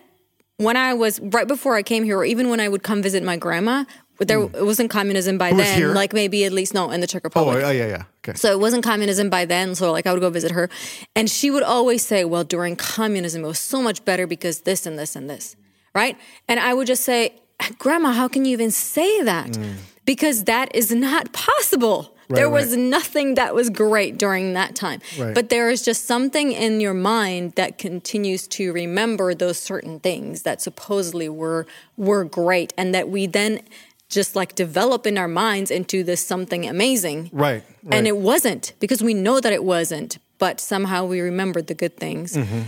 when 0.58 0.76
I 0.76 0.94
was 0.94 1.18
right 1.20 1.48
before 1.48 1.74
I 1.74 1.82
came 1.82 2.04
here, 2.04 2.16
or 2.18 2.24
even 2.24 2.48
when 2.48 2.60
I 2.60 2.68
would 2.68 2.82
come 2.88 3.02
visit 3.02 3.22
my 3.24 3.36
grandma, 3.36 3.84
there 4.18 4.40
hmm. 4.40 4.54
it 4.54 4.64
wasn't 4.64 4.90
communism 4.90 5.38
by 5.38 5.52
then. 5.52 5.78
here? 5.78 5.92
Like 5.92 6.12
maybe 6.12 6.44
at 6.44 6.52
least 6.52 6.74
no 6.74 6.90
in 6.90 7.00
the 7.00 7.06
Czech 7.06 7.22
oh 7.24 7.28
Republic. 7.28 7.60
yeah 7.60 7.70
yeah 7.70 7.86
yeah 7.86 8.02
okay 8.22 8.36
So 8.36 8.52
it 8.52 8.60
wasn't 8.60 8.84
communism 8.84 9.28
by 9.30 9.44
then. 9.44 9.74
So 9.74 9.92
like 9.92 10.06
I 10.06 10.12
would 10.12 10.20
go 10.20 10.30
visit 10.30 10.52
her, 10.52 10.68
and 11.16 11.28
she 11.28 11.50
would 11.50 11.62
always 11.62 12.06
say, 12.06 12.24
"Well, 12.24 12.44
during 12.44 12.76
communism, 12.76 13.44
it 13.44 13.48
was 13.48 13.58
so 13.58 13.82
much 13.82 14.04
better 14.04 14.26
because 14.26 14.60
this 14.60 14.86
and 14.86 14.98
this 14.98 15.16
and 15.16 15.28
this, 15.28 15.56
right?" 15.94 16.16
And 16.48 16.60
I 16.60 16.74
would 16.74 16.86
just 16.86 17.04
say, 17.04 17.34
"Grandma, 17.78 18.12
how 18.12 18.28
can 18.28 18.44
you 18.44 18.52
even 18.52 18.70
say 18.70 19.22
that? 19.22 19.56
Hmm. 19.56 19.72
Because 20.04 20.44
that 20.44 20.74
is 20.74 20.92
not 20.92 21.32
possible." 21.32 22.14
there 22.28 22.48
right. 22.48 22.60
was 22.60 22.76
nothing 22.76 23.34
that 23.34 23.54
was 23.54 23.70
great 23.70 24.18
during 24.18 24.54
that 24.54 24.74
time. 24.74 25.00
Right. 25.18 25.34
But 25.34 25.48
there 25.48 25.70
is 25.70 25.82
just 25.82 26.06
something 26.06 26.52
in 26.52 26.80
your 26.80 26.94
mind 26.94 27.52
that 27.56 27.78
continues 27.78 28.46
to 28.48 28.72
remember 28.72 29.34
those 29.34 29.58
certain 29.58 30.00
things 30.00 30.42
that 30.42 30.62
supposedly 30.62 31.28
were 31.28 31.66
were 31.96 32.24
great 32.24 32.72
and 32.78 32.94
that 32.94 33.08
we 33.08 33.26
then 33.26 33.60
just 34.08 34.36
like 34.36 34.54
develop 34.54 35.06
in 35.06 35.18
our 35.18 35.28
minds 35.28 35.70
into 35.70 36.04
this 36.04 36.24
something 36.24 36.66
amazing. 36.68 37.30
right, 37.32 37.62
right. 37.82 37.94
And 37.94 38.06
it 38.06 38.16
wasn't 38.16 38.74
because 38.80 39.02
we 39.02 39.14
know 39.14 39.40
that 39.40 39.52
it 39.52 39.64
wasn't, 39.64 40.18
but 40.38 40.60
somehow 40.60 41.06
we 41.06 41.20
remembered 41.20 41.66
the 41.66 41.74
good 41.74 41.96
things. 41.96 42.36
Mm-hmm. 42.36 42.62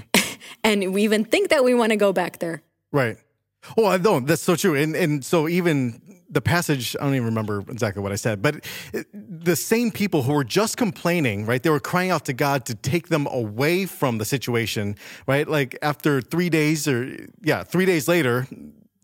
and 0.65 0.95
we 0.95 1.03
even 1.03 1.25
think 1.25 1.51
that 1.51 1.65
we 1.65 1.75
want 1.75 1.91
to 1.91 1.97
go 1.97 2.13
back 2.13 2.39
there. 2.39 2.63
Right. 2.93 3.17
Oh, 3.77 3.87
I 3.87 3.99
don't. 3.99 4.27
That's 4.27 4.43
so 4.43 4.57
true. 4.57 4.75
And 4.75 4.95
and 4.95 5.25
so 5.25 5.49
even 5.49 6.01
the 6.29 6.41
passage, 6.41 6.97
I 7.01 7.05
don't 7.05 7.15
even 7.15 7.27
remember 7.27 7.61
exactly 7.69 8.03
what 8.03 8.13
I 8.13 8.17
said, 8.17 8.43
but 8.43 8.65
the 9.13 9.57
same 9.57 9.91
people 9.91 10.23
who 10.23 10.33
were 10.33 10.45
just 10.45 10.77
complaining, 10.77 11.47
right? 11.47 11.63
They 11.63 11.71
were 11.71 11.81
crying 11.81 12.11
out 12.11 12.25
to 12.27 12.33
God 12.33 12.67
to 12.67 12.75
take 12.75 13.09
them 13.09 13.27
away 13.29 13.87
from 13.87 14.19
the 14.19 14.25
situation, 14.25 14.97
right? 15.27 15.47
Like 15.47 15.79
after 15.83 16.21
three 16.21 16.51
days, 16.51 16.89
or 16.89 17.17
yeah, 17.43 17.63
three 17.63 17.87
days 17.87 18.09
later. 18.09 18.47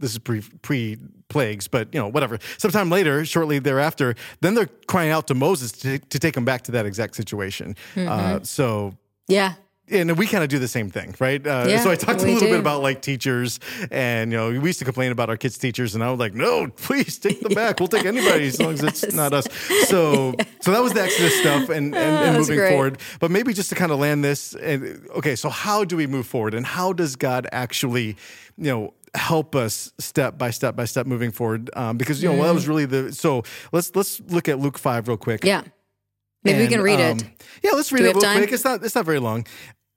This 0.03 0.11
is 0.13 0.19
pre 0.19 0.43
pre 0.63 0.99
plagues, 1.29 1.69
but 1.69 1.89
you 1.95 2.01
know, 2.01 2.09
whatever. 2.09 2.39
Sometime 2.59 2.91
later, 2.91 3.25
shortly 3.25 3.61
thereafter, 3.61 4.17
then 4.41 4.55
they're 4.55 4.69
crying 4.89 5.11
out 5.11 5.29
to 5.29 5.35
Moses 5.35 5.71
to, 5.73 5.99
to 6.01 6.19
take 6.19 6.35
them 6.35 6.45
back 6.45 6.63
to 6.63 6.73
that 6.73 6.87
exact 6.87 7.15
situation. 7.15 7.77
Uh, 7.97 8.41
so 8.43 8.95
Yeah. 9.29 9.55
And 9.91 10.17
we 10.17 10.27
kind 10.27 10.43
of 10.43 10.49
do 10.49 10.59
the 10.59 10.69
same 10.69 10.91
thing, 10.91 11.15
right? 11.19 11.45
Uh, 11.45 11.67
Yeah, 11.69 11.81
so 11.81 11.91
I 11.91 11.97
talked 11.97 12.21
a 12.23 12.25
little 12.25 12.41
do. 12.41 12.47
bit 12.51 12.61
about 12.61 12.83
like 12.83 13.03
teachers, 13.03 13.61
and 13.91 14.33
you 14.33 14.39
know, 14.39 14.49
we 14.51 14.69
used 14.69 14.79
to 14.79 14.85
complain 14.85 15.13
about 15.13 15.29
our 15.29 15.37
kids' 15.37 15.59
teachers, 15.59 15.95
and 15.95 16.03
I 16.03 16.11
was 16.11 16.19
like, 16.21 16.35
"No, 16.35 16.69
please 16.69 17.19
take 17.19 17.41
them 17.41 17.55
back. 17.55 17.81
We'll 17.81 17.89
take 17.89 18.05
anybody 18.07 18.47
as 18.47 18.61
long 18.61 18.75
as 18.75 18.83
it's 18.83 19.13
not 19.13 19.33
us." 19.33 19.47
So, 19.87 20.35
so 20.61 20.71
that 20.73 20.83
was 20.83 20.93
the 20.93 21.03
Exodus 21.03 21.39
stuff, 21.39 21.69
and 21.69 21.95
and, 21.95 21.95
and 21.95 22.37
that's 22.37 22.39
moving 22.39 22.59
great. 22.59 22.71
forward. 22.73 22.99
But 23.21 23.31
maybe 23.31 23.53
just 23.53 23.69
to 23.71 23.75
kind 23.75 23.93
of 23.93 23.99
land 23.99 24.25
this, 24.25 24.55
and 24.55 25.07
okay, 25.17 25.37
so 25.37 25.49
how 25.49 25.85
do 25.85 25.97
we 25.97 26.07
move 26.07 26.27
forward, 26.27 26.55
and 26.55 26.65
how 26.67 26.93
does 26.93 27.17
God 27.17 27.47
actually, 27.53 28.17
you 28.57 28.65
know? 28.71 28.95
help 29.15 29.55
us 29.55 29.93
step 29.99 30.39
by 30.39 30.49
step 30.49 30.75
by 30.75 30.87
step 30.87 31.05
moving 31.07 31.31
forward 31.31 31.69
um, 31.77 31.99
because 31.99 32.23
you 32.23 32.31
know 32.31 32.35
well, 32.35 32.47
that 32.49 32.55
was 32.55 32.67
really 32.67 32.87
the 32.87 33.13
so 33.13 33.43
let's 33.71 33.95
let's 33.95 34.23
look 34.29 34.49
at 34.49 34.59
luke 34.59 34.79
5 34.79 35.07
real 35.07 35.19
quick 35.19 35.45
Yeah. 35.45 35.65
Maybe 36.45 36.61
we 36.61 36.69
can 36.69 36.83
read 36.83 37.01
it. 37.01 37.23
um, 37.23 37.31
Yeah, 37.63 37.71
let's 37.73 37.93
read 37.93 38.05
it 38.05 38.15
real 38.15 38.21
time? 38.21 38.39
quick. 38.39 38.53
It's 38.53 38.65
not 38.65 38.85
it's 38.85 38.95
not 38.95 39.05
very 39.05 39.19
long. 39.21 39.47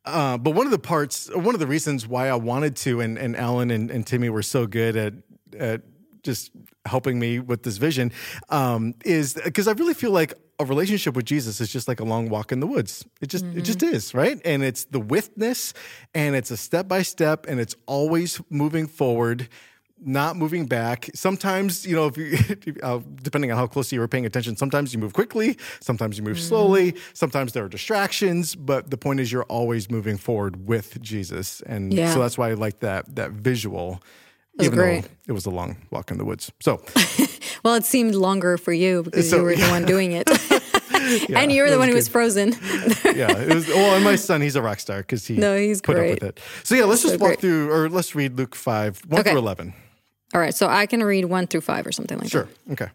Uh, 0.06 0.38
but 0.38 0.52
one 0.52 0.68
of 0.68 0.72
the 0.72 0.78
parts, 0.80 1.30
one 1.34 1.56
of 1.56 1.60
the 1.60 1.66
reasons 1.66 2.08
why 2.08 2.30
I 2.30 2.36
wanted 2.36 2.76
to, 2.78 3.02
and, 3.02 3.18
and 3.18 3.36
Alan 3.36 3.72
and, 3.72 3.90
and 3.90 4.06
Timmy 4.06 4.30
were 4.30 4.44
so 4.44 4.68
good 4.68 4.96
at 4.96 5.14
at 5.58 5.82
just 6.22 6.52
helping 6.86 7.20
me 7.20 7.40
with 7.40 7.64
this 7.64 7.78
vision, 7.78 8.12
um, 8.50 8.94
is 9.04 9.34
because 9.34 9.68
I 9.68 9.72
really 9.72 9.94
feel 9.94 10.12
like 10.12 10.34
a 10.60 10.66
relationship 10.66 11.16
with 11.16 11.26
Jesus 11.26 11.60
is 11.60 11.72
just 11.72 11.88
like 11.88 12.00
a 12.00 12.04
long 12.04 12.30
walk 12.30 12.52
in 12.52 12.60
the 12.60 12.68
woods. 12.68 13.04
It 13.22 13.28
just 13.30 13.46
it 13.46 13.62
just 13.62 13.82
is, 13.82 14.14
right? 14.14 14.40
And 14.46 14.64
it's 14.64 14.86
the 14.86 15.00
withness, 15.00 15.74
and 16.14 16.36
it's 16.36 16.52
a 16.52 16.58
step 16.58 16.88
by 16.88 17.02
step, 17.02 17.48
and 17.48 17.60
it's 17.60 17.76
always 17.88 18.40
moving 18.50 18.86
forward 18.88 19.50
not 20.00 20.36
moving 20.36 20.66
back. 20.66 21.10
Sometimes, 21.16 21.86
you 21.86 21.96
know, 21.96 22.08
if 22.16 22.18
you, 22.68 22.76
uh, 22.84 23.00
depending 23.24 23.52
on 23.52 23.58
how 23.58 23.66
closely 23.68 23.96
you 23.96 24.00
were 24.02 24.08
paying 24.08 24.26
attention, 24.26 24.56
sometimes 24.58 24.94
you 24.94 25.00
move 25.00 25.14
quickly, 25.14 25.58
sometimes 25.80 26.18
you 26.18 26.24
move 26.24 26.40
slowly, 26.40 26.96
sometimes 27.14 27.54
there 27.54 27.64
are 27.64 27.70
distractions, 27.70 28.56
but 28.56 28.90
the 28.92 28.98
point 28.98 29.20
is 29.20 29.32
you're 29.32 29.44
always 29.44 29.90
moving 29.90 30.18
forward 30.18 30.68
with 30.68 31.02
Jesus. 31.02 31.62
And 31.66 31.94
Yeah. 31.94 32.14
so 32.14 32.20
that's 32.20 32.38
why 32.38 32.50
I 32.52 32.54
like 32.56 32.80
that 32.82 33.16
that 33.16 33.32
visual. 33.32 34.02
even 34.62 34.76
great. 34.78 35.02
though 35.04 35.10
it 35.28 35.32
was 35.34 35.46
a 35.46 35.50
long 35.50 35.76
walk 35.92 36.12
in 36.12 36.18
the 36.18 36.26
woods. 36.26 36.52
So 36.62 36.82
Well, 37.64 37.76
it 37.76 37.84
seemed 37.86 38.16
longer 38.16 38.58
for 38.58 38.74
you 38.74 39.04
because 39.04 39.30
So- 39.30 39.38
you 39.38 39.44
were 39.44 39.56
the 39.56 39.68
one 39.70 39.86
doing 39.86 40.12
it. 40.14 40.30
and 41.36 41.52
you 41.52 41.62
were 41.64 41.70
the 41.70 41.78
one 41.80 41.88
who 41.90 41.96
was 41.96 42.08
frozen. 42.08 42.52
yeah, 43.04 43.32
it 43.38 43.54
was. 43.54 43.68
Well, 43.68 43.96
and 43.96 44.04
my 44.04 44.16
son, 44.16 44.42
he's 44.42 44.56
a 44.56 44.62
rock 44.62 44.80
star 44.80 45.00
because 45.00 45.26
he 45.26 45.36
No, 45.38 45.58
he's 45.58 45.82
put 45.82 45.96
great. 45.96 46.14
up 46.18 46.22
with 46.22 46.30
it. 46.38 46.40
So 46.64 46.76
yeah, 46.76 46.84
let's 46.86 47.02
just 47.02 47.16
So 47.16 47.20
walk 47.20 47.30
great. 47.30 47.42
through, 47.42 47.72
or 47.72 47.90
let's 47.90 48.14
read 48.16 48.38
Luke 48.38 48.56
five 48.56 49.02
one 49.08 49.22
Okay. 49.22 49.32
through 49.32 49.40
eleven. 49.40 49.74
All 50.36 50.42
right. 50.42 50.54
So 50.54 50.68
I 50.68 50.86
can 50.86 51.02
read 51.02 51.24
one 51.26 51.48
through 51.48 51.62
five 51.62 51.88
or 51.88 51.94
something 51.94 52.18
like 52.18 52.26
that. 52.26 52.30
Sure. 52.32 52.50
Okay. 52.72 52.88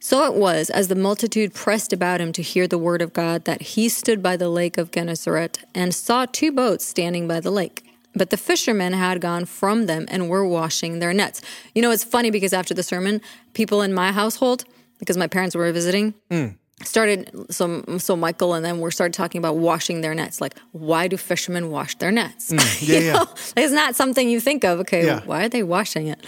So 0.00 0.24
it 0.30 0.34
was, 0.34 0.68
as 0.68 0.88
the 0.88 0.94
multitude 0.94 1.54
pressed 1.54 1.94
about 1.94 2.20
him 2.20 2.30
to 2.32 2.42
hear 2.42 2.66
the 2.68 2.76
word 2.76 3.00
of 3.00 3.14
God, 3.14 3.46
that 3.46 3.62
he 3.62 3.88
stood 3.88 4.22
by 4.22 4.36
the 4.36 4.50
lake 4.50 4.76
of 4.76 4.90
Gennesaret 4.90 5.60
and 5.74 5.94
saw 5.94 6.26
two 6.26 6.52
boats 6.52 6.84
standing 6.84 7.26
by 7.26 7.40
the 7.40 7.50
lake. 7.50 7.86
But 8.14 8.28
the 8.28 8.36
fishermen 8.36 8.92
had 8.92 9.22
gone 9.22 9.46
from 9.46 9.86
them 9.86 10.04
and 10.08 10.28
were 10.28 10.46
washing 10.46 10.98
their 10.98 11.14
nets. 11.14 11.40
You 11.74 11.80
know, 11.80 11.90
it's 11.90 12.04
funny 12.04 12.30
because 12.30 12.52
after 12.52 12.74
the 12.74 12.82
sermon, 12.82 13.22
people 13.54 13.80
in 13.80 13.94
my 13.94 14.12
household, 14.12 14.64
because 14.98 15.16
my 15.16 15.26
parents 15.26 15.56
were 15.56 15.72
visiting, 15.72 16.12
mm. 16.30 16.54
started 16.84 17.30
so 17.50 17.82
so 17.98 18.14
Michael 18.14 18.52
and 18.52 18.62
then 18.64 18.78
we 18.80 18.90
started 18.90 19.14
talking 19.14 19.38
about 19.38 19.56
washing 19.56 20.02
their 20.02 20.14
nets. 20.14 20.40
Like, 20.40 20.54
why 20.72 21.08
do 21.08 21.16
fishermen 21.16 21.70
wash 21.70 21.94
their 21.96 22.10
nets? 22.10 22.50
Mm, 22.52 22.88
yeah, 22.88 22.98
You 22.98 23.06
yeah. 23.06 23.12
know, 23.14 23.26
it's 23.56 23.72
not 23.72 23.96
something 23.96 24.28
you 24.28 24.40
think 24.40 24.64
of. 24.64 24.80
Okay, 24.80 25.06
Yeah. 25.06 25.20
why 25.24 25.44
are 25.44 25.48
they 25.48 25.62
washing 25.62 26.08
it? 26.08 26.20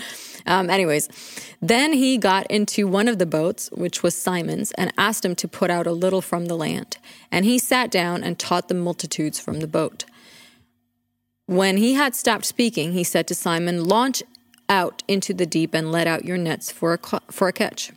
Um, 0.46 0.70
anyways, 0.70 1.08
then 1.60 1.92
he 1.92 2.18
got 2.18 2.46
into 2.50 2.86
one 2.86 3.08
of 3.08 3.18
the 3.18 3.26
boats, 3.26 3.68
which 3.72 4.02
was 4.02 4.14
Simon's, 4.14 4.72
and 4.72 4.92
asked 4.96 5.24
him 5.24 5.34
to 5.36 5.48
put 5.48 5.70
out 5.70 5.86
a 5.86 5.92
little 5.92 6.22
from 6.22 6.46
the 6.46 6.56
land. 6.56 6.98
And 7.30 7.44
he 7.44 7.58
sat 7.58 7.90
down 7.90 8.22
and 8.22 8.38
taught 8.38 8.68
the 8.68 8.74
multitudes 8.74 9.38
from 9.38 9.60
the 9.60 9.66
boat. 9.66 10.04
When 11.46 11.76
he 11.78 11.94
had 11.94 12.14
stopped 12.14 12.46
speaking, 12.46 12.92
he 12.92 13.04
said 13.04 13.26
to 13.28 13.34
Simon, 13.34 13.84
Launch 13.84 14.22
out 14.68 15.02
into 15.08 15.34
the 15.34 15.46
deep 15.46 15.74
and 15.74 15.90
let 15.90 16.06
out 16.06 16.24
your 16.24 16.38
nets 16.38 16.70
for 16.70 16.92
a, 16.92 16.98
ca- 16.98 17.20
for 17.30 17.48
a 17.48 17.52
catch. 17.52 17.90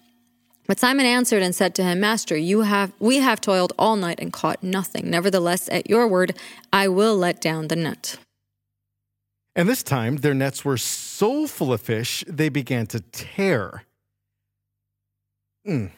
But 0.66 0.80
Simon 0.80 1.06
answered 1.06 1.44
and 1.44 1.54
said 1.54 1.76
to 1.76 1.84
him, 1.84 2.00
Master, 2.00 2.38
you 2.38 2.62
have 2.62 2.94
we 3.00 3.18
have 3.18 3.42
toiled 3.42 3.74
all 3.78 3.96
night 3.96 4.20
and 4.20 4.32
caught 4.32 4.64
nothing. 4.64 5.10
Nevertheless, 5.10 5.68
at 5.70 5.90
your 5.90 6.08
word, 6.08 6.38
I 6.72 6.88
will 6.88 7.18
let 7.18 7.42
down 7.42 7.68
the 7.68 7.76
net. 7.76 8.18
And 9.56 9.70
this 9.70 9.84
time, 9.84 10.18
their 10.18 10.34
nets 10.34 10.66
were 10.66 10.78
so 10.78 11.46
full 11.46 11.74
of 11.74 11.82
fish, 11.82 12.24
they 12.28 12.50
began 12.50 12.88
to 12.88 13.00
tear. 13.00 13.84
Mm, 15.68 15.92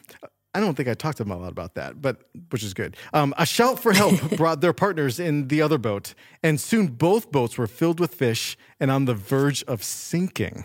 I 0.56 0.60
don't 0.60 0.74
think 0.74 0.88
I 0.88 0.94
talked 0.94 1.18
to 1.18 1.24
them 1.24 1.32
a 1.32 1.36
lot 1.36 1.50
about 1.50 1.74
that, 1.74 2.00
but 2.00 2.22
which 2.50 2.62
is 2.62 2.72
good. 2.72 2.96
Um, 3.12 3.34
a 3.36 3.44
shout 3.44 3.78
for 3.78 3.92
help 3.92 4.20
brought 4.36 4.60
their 4.60 4.72
partners 4.72 5.18
in 5.18 5.48
the 5.48 5.60
other 5.60 5.78
boat, 5.78 6.14
and 6.42 6.60
soon 6.60 6.86
both 6.88 7.30
boats 7.30 7.58
were 7.58 7.66
filled 7.66 8.00
with 8.00 8.14
fish 8.14 8.56
and 8.80 8.90
on 8.90 9.04
the 9.04 9.14
verge 9.14 9.62
of 9.64 9.82
sinking. 9.82 10.64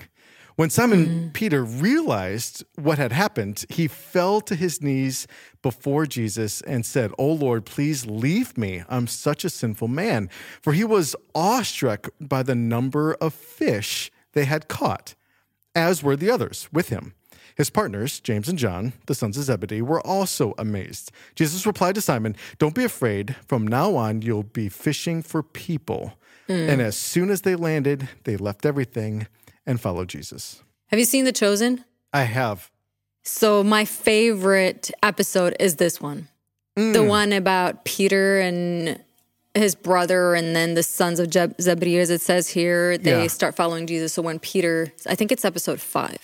When 0.56 0.70
Simon 0.70 1.06
mm-hmm. 1.06 1.28
Peter 1.30 1.64
realized 1.64 2.64
what 2.76 2.98
had 2.98 3.12
happened, 3.12 3.66
he 3.70 3.88
fell 3.88 4.42
to 4.42 4.56
his 4.56 4.82
knees 4.82 5.28
before 5.62 6.06
Jesus 6.06 6.62
and 6.62 6.86
said, 6.86 7.12
Oh 7.18 7.32
Lord, 7.32 7.66
please 7.66 8.06
leave 8.06 8.58
me. 8.58 8.84
I'm 8.90 9.08
such 9.08 9.46
a 9.46 9.50
sinful 9.50 9.88
man. 9.88 10.30
For 10.62 10.74
he 10.74 10.84
was 10.84 11.16
awestruck 11.34 12.10
by 12.20 12.44
the 12.44 12.56
number 12.56 13.14
of 13.16 13.34
fish 13.34 14.12
they 14.34 14.46
had 14.46 14.68
caught, 14.68 15.16
as 15.76 16.04
were 16.04 16.16
the 16.16 16.30
others 16.30 16.68
with 16.72 16.90
him. 16.90 17.14
His 17.56 17.70
partners, 17.70 18.20
James 18.20 18.48
and 18.48 18.58
John, 18.58 18.94
the 19.08 19.16
sons 19.16 19.38
of 19.38 19.44
Zebedee, 19.44 19.82
were 19.82 20.02
also 20.02 20.54
amazed. 20.58 21.12
Jesus 21.36 21.66
replied 21.66 21.96
to 21.96 22.02
Simon, 22.02 22.36
Don't 22.60 22.76
be 22.76 22.84
afraid. 22.84 23.36
From 23.46 23.68
now 23.68 23.96
on, 23.96 24.22
you'll 24.22 24.44
be 24.44 24.70
fishing 24.70 25.22
for 25.22 25.44
people. 25.44 26.14
And 26.48 26.82
mm. 26.82 26.84
as 26.84 26.98
soon 26.98 27.30
as 27.30 27.42
they 27.42 27.56
landed, 27.56 28.10
they 28.24 28.36
left 28.36 28.66
everything 28.66 29.28
and 29.66 29.80
follow 29.80 30.06
Jesus. 30.06 30.64
Have 30.88 31.00
you 31.00 31.06
seen 31.06 31.26
The 31.26 31.32
Chosen? 31.32 31.86
I 32.14 32.24
have. 32.24 32.70
So 33.24 33.64
my 33.64 33.86
favorite 33.86 34.92
episode 35.04 35.56
is 35.60 35.76
this 35.76 36.02
one. 36.02 36.28
The 36.76 36.82
mm. 36.82 37.08
one 37.08 37.34
about 37.34 37.86
Peter 37.86 38.40
and 38.40 39.00
his 39.54 39.76
brother 39.76 40.34
and 40.34 40.56
then 40.56 40.74
the 40.74 40.84
sons 40.84 41.20
of 41.20 41.32
Zebedee 41.32 42.00
as 42.00 42.10
it 42.10 42.22
says 42.22 42.50
here, 42.50 42.98
they 42.98 43.24
Yeah. 43.24 43.28
start 43.28 43.56
following 43.56 43.86
Jesus. 43.86 44.14
So 44.14 44.22
when 44.22 44.40
Peter, 44.40 44.92
I 45.06 45.16
think 45.16 45.32
it's 45.32 45.44
episode 45.46 45.82
5 45.82 46.18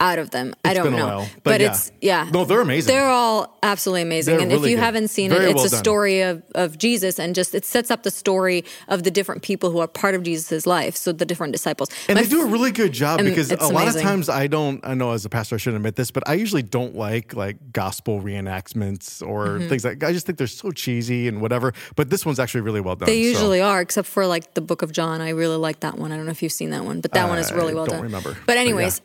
out 0.00 0.18
of 0.20 0.30
them. 0.30 0.54
I 0.64 0.74
don't 0.74 0.92
know. 0.92 1.06
while, 1.06 1.28
but 1.42 1.60
yeah. 1.60 1.70
it's 1.72 1.90
yeah. 2.00 2.30
No, 2.32 2.44
they're 2.44 2.60
amazing. 2.60 2.94
They're 2.94 3.08
all 3.08 3.58
absolutely 3.64 4.02
amazing. 4.02 4.34
They're 4.34 4.42
and 4.42 4.52
really 4.52 4.66
if 4.66 4.70
you 4.70 4.76
good. 4.76 4.82
haven't 4.84 5.08
seen 5.08 5.30
Very 5.30 5.46
it, 5.46 5.50
it's 5.50 5.56
well 5.56 5.66
a 5.66 5.70
done. 5.70 5.78
story 5.80 6.20
of, 6.20 6.42
of 6.54 6.78
Jesus 6.78 7.18
and 7.18 7.34
just 7.34 7.52
it 7.54 7.64
sets 7.64 7.90
up 7.90 8.04
the 8.04 8.10
story 8.12 8.64
of 8.86 9.02
the 9.02 9.10
different 9.10 9.42
people 9.42 9.70
who 9.70 9.78
are 9.80 9.88
part 9.88 10.14
of 10.14 10.22
Jesus' 10.22 10.66
life. 10.66 10.94
So 10.94 11.10
the 11.10 11.24
different 11.26 11.52
disciples. 11.52 11.90
And 12.08 12.14
My 12.16 12.22
they 12.22 12.28
do 12.28 12.42
a 12.42 12.46
really 12.46 12.70
good 12.70 12.92
job 12.92 13.18
because 13.24 13.50
a 13.50 13.54
it's 13.54 13.70
lot 13.72 13.88
of 13.88 14.00
times 14.00 14.28
I 14.28 14.46
don't, 14.46 14.84
I 14.86 14.94
know 14.94 15.10
as 15.10 15.24
a 15.24 15.28
pastor 15.28 15.56
I 15.56 15.58
shouldn't 15.58 15.78
admit 15.78 15.96
this, 15.96 16.12
but 16.12 16.22
I 16.28 16.34
usually 16.34 16.62
don't 16.62 16.94
like 16.94 17.34
like 17.34 17.56
gospel 17.72 18.20
reenactments 18.22 19.26
or 19.26 19.48
Mm-hmm. 19.48 19.68
things 19.68 19.84
like 19.84 20.04
I 20.04 20.12
just 20.12 20.26
think 20.26 20.36
they're 20.38 20.46
so 20.46 20.70
cheesy 20.70 21.26
and 21.26 21.40
whatever. 21.40 21.72
But 21.96 22.10
this 22.10 22.24
one's 22.26 22.38
actually 22.38 22.60
really 22.60 22.80
well 22.80 22.96
done. 22.96 23.06
They 23.06 23.22
so 23.22 23.28
usually 23.30 23.60
are, 23.60 23.80
except 23.80 24.06
for 24.06 24.26
like 24.26 24.54
the 24.54 24.60
Book 24.60 24.82
of 24.82 24.92
John. 24.92 25.20
I 25.20 25.30
really 25.30 25.56
like 25.56 25.80
that 25.80 25.96
one. 25.98 26.12
I 26.12 26.16
don't 26.16 26.26
know 26.26 26.30
if 26.32 26.42
you've 26.42 26.52
seen 26.52 26.70
that 26.70 26.84
one, 26.84 27.00
but 27.00 27.12
that 27.12 27.28
one 27.28 27.38
is 27.38 27.50
really 27.52 27.72
I 27.72 27.74
well 27.76 27.86
don't 27.86 27.96
done. 27.96 28.02
remember, 28.04 28.34
but 28.34 28.46
But 28.46 28.56
anyways, 28.58 29.00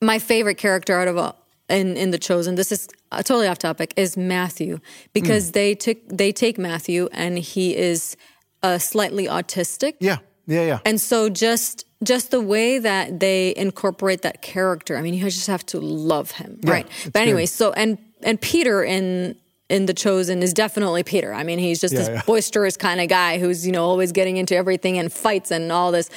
my 0.00 0.18
favorite 0.18 0.56
character 0.58 0.98
out 0.98 1.08
of 1.08 1.16
all 1.18 1.36
in 1.68 1.96
in 1.96 2.10
the 2.10 2.18
Chosen. 2.18 2.54
This 2.54 2.72
is 2.72 2.88
uh, 3.12 3.22
totally 3.22 3.46
off 3.48 3.58
topic. 3.58 3.92
Is 3.96 4.16
Matthew 4.16 4.78
because 5.12 5.52
they 5.52 5.74
took 5.74 5.98
they 6.08 6.32
take 6.32 6.58
Matthew 6.58 7.08
and 7.12 7.38
he 7.38 7.76
is 7.76 8.16
uh, 8.62 8.78
slightly 8.78 9.26
autistic, 9.26 9.94
Yeah. 10.00 10.18
Yeah. 10.46 10.64
Yeah. 10.64 10.78
and 10.84 11.00
so 11.00 11.28
just 11.28 11.84
just 12.02 12.30
the 12.30 12.40
way 12.40 12.78
that 12.78 13.18
they 13.20 13.54
incorporate 13.56 14.22
that 14.22 14.40
character. 14.40 14.96
I 14.96 15.02
mean, 15.02 15.14
you 15.14 15.24
just 15.24 15.46
have 15.48 15.66
to 15.66 15.80
love 15.80 16.30
him, 16.32 16.58
right? 16.64 16.86
But 17.12 17.22
anyway, 17.22 17.46
so 17.46 17.72
and 17.72 17.98
and 18.22 18.40
Peter 18.40 18.82
in 18.84 19.36
in 19.68 19.84
the 19.84 19.92
chosen 19.94 20.42
is 20.42 20.54
definitely 20.54 21.02
Peter. 21.02 21.34
I 21.34 21.42
mean, 21.42 21.58
he's 21.58 21.80
just 21.80 21.92
Yeah, 21.92 22.00
this 22.00 22.08
yeah. 22.08 22.22
boisterous 22.26 22.76
kind 22.78 23.00
of 23.00 23.08
guy 23.08 23.38
who's 23.38 23.66
you 23.66 23.72
know 23.72 23.84
always 23.84 24.12
getting 24.12 24.38
into 24.38 24.56
everything 24.56 24.96
and 24.98 25.12
fights 25.12 25.50
and 25.50 25.70
all 25.70 25.92
this, 25.92 26.08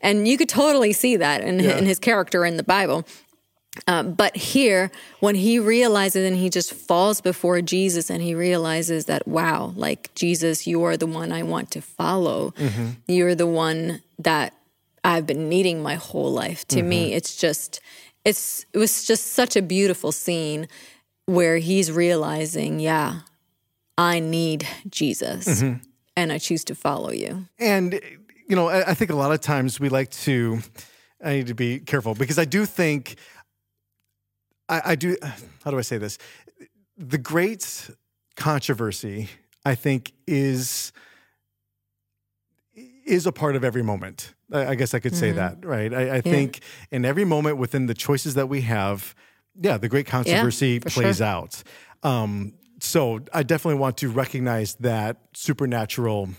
and 0.00 0.28
you 0.28 0.36
could 0.38 0.48
totally 0.48 0.92
see 0.92 1.16
that 1.16 1.40
in, 1.42 1.58
Yeah. 1.58 1.76
in 1.78 1.86
his 1.86 1.98
character 1.98 2.44
in 2.44 2.56
the 2.56 2.62
Bible. 2.62 3.04
Um, 3.86 4.12
but 4.12 4.36
here, 4.36 4.90
when 5.20 5.34
he 5.34 5.58
realizes 5.58 6.26
and 6.26 6.36
he 6.36 6.50
just 6.50 6.72
falls 6.72 7.20
before 7.20 7.60
Jesus 7.60 8.10
and 8.10 8.22
he 8.22 8.34
realizes 8.34 9.06
that, 9.06 9.26
wow, 9.26 9.72
like 9.76 10.14
Jesus, 10.14 10.66
you 10.66 10.82
are 10.84 10.96
the 10.96 11.06
one 11.06 11.32
I 11.32 11.42
want 11.42 11.70
to 11.72 11.82
follow. 11.82 12.52
Mm-hmm. 12.52 12.88
You're 13.08 13.34
the 13.34 13.46
one 13.46 14.02
that 14.18 14.54
I've 15.02 15.26
been 15.26 15.48
needing 15.48 15.82
my 15.82 15.94
whole 15.94 16.32
life. 16.32 16.66
To 16.68 16.82
me, 16.82 17.06
mm-hmm. 17.06 17.16
it's 17.16 17.36
just, 17.36 17.80
it's, 18.24 18.66
it 18.72 18.78
was 18.78 19.06
just 19.06 19.32
such 19.32 19.56
a 19.56 19.62
beautiful 19.62 20.12
scene 20.12 20.68
where 21.26 21.58
he's 21.58 21.90
realizing, 21.90 22.80
yeah, 22.80 23.20
I 23.96 24.20
need 24.20 24.66
Jesus 24.88 25.62
mm-hmm. 25.62 25.78
and 26.16 26.32
I 26.32 26.38
choose 26.38 26.64
to 26.64 26.74
follow 26.74 27.12
you. 27.12 27.46
And 27.58 28.00
you 28.48 28.56
know, 28.56 28.68
I, 28.68 28.90
I 28.90 28.94
think 28.94 29.10
a 29.12 29.14
lot 29.14 29.30
of 29.30 29.40
times 29.40 29.78
we 29.78 29.88
like 29.88 30.10
to 30.10 30.60
I 31.22 31.34
need 31.34 31.46
to 31.46 31.54
be 31.54 31.78
careful 31.78 32.14
because 32.14 32.38
I 32.38 32.44
do 32.44 32.66
think 32.66 33.16
I, 34.70 34.82
I 34.92 34.94
do. 34.94 35.16
How 35.64 35.70
do 35.70 35.78
I 35.78 35.82
say 35.82 35.98
this? 35.98 36.16
The 36.96 37.18
great 37.18 37.90
controversy, 38.36 39.28
I 39.64 39.74
think, 39.74 40.12
is 40.26 40.92
is 43.04 43.26
a 43.26 43.32
part 43.32 43.56
of 43.56 43.64
every 43.64 43.82
moment. 43.82 44.34
I, 44.52 44.68
I 44.68 44.74
guess 44.76 44.94
I 44.94 45.00
could 45.00 45.16
say 45.16 45.32
that, 45.32 45.64
right? 45.64 45.92
I, 45.92 46.16
I 46.16 46.20
think 46.20 46.60
in 46.90 47.04
every 47.04 47.24
moment 47.24 47.56
within 47.56 47.86
the 47.86 47.94
choices 47.94 48.34
that 48.34 48.48
we 48.48 48.60
have, 48.62 49.14
yeah, 49.60 49.76
the 49.76 49.88
great 49.88 50.06
controversy 50.06 50.78
for 50.78 50.90
plays 50.90 51.16
sure. 51.18 51.26
out. 51.26 51.62
Um, 52.02 52.54
so 52.80 53.20
I 53.34 53.42
definitely 53.42 53.80
want 53.80 53.96
to 53.98 54.08
recognize 54.08 54.74
that 54.76 55.18
supernatural 55.34 56.30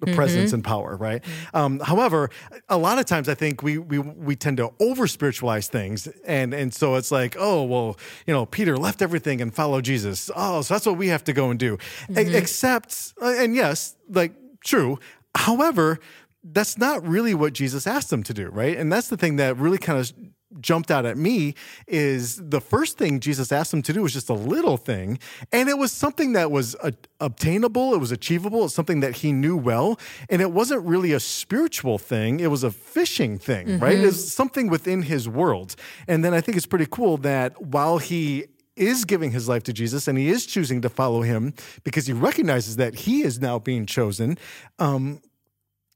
Mm-hmm. 0.00 0.14
presence 0.14 0.54
and 0.54 0.64
power, 0.64 0.96
right? 0.96 1.22
Um, 1.52 1.78
however, 1.80 2.30
a 2.70 2.78
lot 2.78 2.98
of 2.98 3.04
times 3.04 3.28
I 3.28 3.34
think 3.34 3.62
we 3.62 3.76
we 3.76 3.98
we 3.98 4.34
tend 4.34 4.56
to 4.56 4.72
over 4.80 5.06
spiritualize 5.06 5.68
things, 5.68 6.08
and 6.24 6.54
and 6.54 6.72
so 6.72 6.94
it's 6.94 7.10
like, 7.10 7.36
oh 7.38 7.64
well, 7.64 7.98
you 8.26 8.32
know, 8.32 8.46
Peter 8.46 8.78
left 8.78 9.02
everything 9.02 9.42
and 9.42 9.54
followed 9.54 9.84
Jesus. 9.84 10.30
Oh, 10.34 10.62
so 10.62 10.72
that's 10.72 10.86
what 10.86 10.96
we 10.96 11.08
have 11.08 11.22
to 11.24 11.34
go 11.34 11.50
and 11.50 11.60
do. 11.60 11.76
E- 12.08 12.34
except, 12.34 13.12
uh, 13.20 13.34
and 13.36 13.54
yes, 13.54 13.94
like 14.08 14.32
true. 14.64 14.98
However, 15.36 15.98
that's 16.42 16.78
not 16.78 17.06
really 17.06 17.34
what 17.34 17.52
Jesus 17.52 17.86
asked 17.86 18.08
them 18.08 18.22
to 18.22 18.32
do, 18.32 18.48
right? 18.48 18.76
And 18.78 18.90
that's 18.90 19.08
the 19.08 19.16
thing 19.18 19.36
that 19.36 19.58
really 19.58 19.78
kind 19.78 19.98
of 19.98 20.12
jumped 20.60 20.90
out 20.90 21.06
at 21.06 21.16
me 21.16 21.54
is 21.86 22.36
the 22.36 22.60
first 22.60 22.98
thing 22.98 23.20
Jesus 23.20 23.52
asked 23.52 23.70
them 23.70 23.82
to 23.82 23.92
do 23.92 24.02
was 24.02 24.12
just 24.12 24.28
a 24.28 24.34
little 24.34 24.76
thing, 24.76 25.18
and 25.52 25.68
it 25.68 25.78
was 25.78 25.92
something 25.92 26.32
that 26.32 26.50
was 26.50 26.74
uh, 26.82 26.90
obtainable, 27.20 27.94
it 27.94 27.98
was 27.98 28.10
achievable, 28.10 28.64
it's 28.64 28.74
something 28.74 29.00
that 29.00 29.16
he 29.16 29.32
knew 29.32 29.56
well, 29.56 29.98
and 30.28 30.42
it 30.42 30.50
wasn't 30.50 30.84
really 30.84 31.12
a 31.12 31.20
spiritual 31.20 31.98
thing, 31.98 32.40
it 32.40 32.48
was 32.48 32.64
a 32.64 32.70
fishing 32.70 33.38
thing, 33.38 33.78
right? 33.78 33.98
It 33.98 34.06
was 34.06 34.32
something 34.32 34.68
within 34.68 35.02
his 35.02 35.28
world. 35.28 35.76
And 36.08 36.24
then 36.24 36.34
I 36.34 36.40
think 36.40 36.56
it's 36.56 36.66
pretty 36.66 36.86
cool 36.90 37.16
that 37.18 37.60
while 37.60 37.98
he 37.98 38.46
is 38.76 39.04
giving 39.04 39.30
his 39.30 39.48
life 39.48 39.62
to 39.64 39.72
Jesus 39.72 40.08
and 40.08 40.16
he 40.16 40.30
is 40.30 40.46
choosing 40.46 40.80
to 40.80 40.88
follow 40.88 41.22
him 41.22 41.52
because 41.84 42.06
he 42.06 42.12
recognizes 42.14 42.76
that 42.76 42.94
he 42.94 43.22
is 43.22 43.38
now 43.40 43.58
being 43.58 43.84
chosen. 43.84 44.38
Um, 44.78 45.20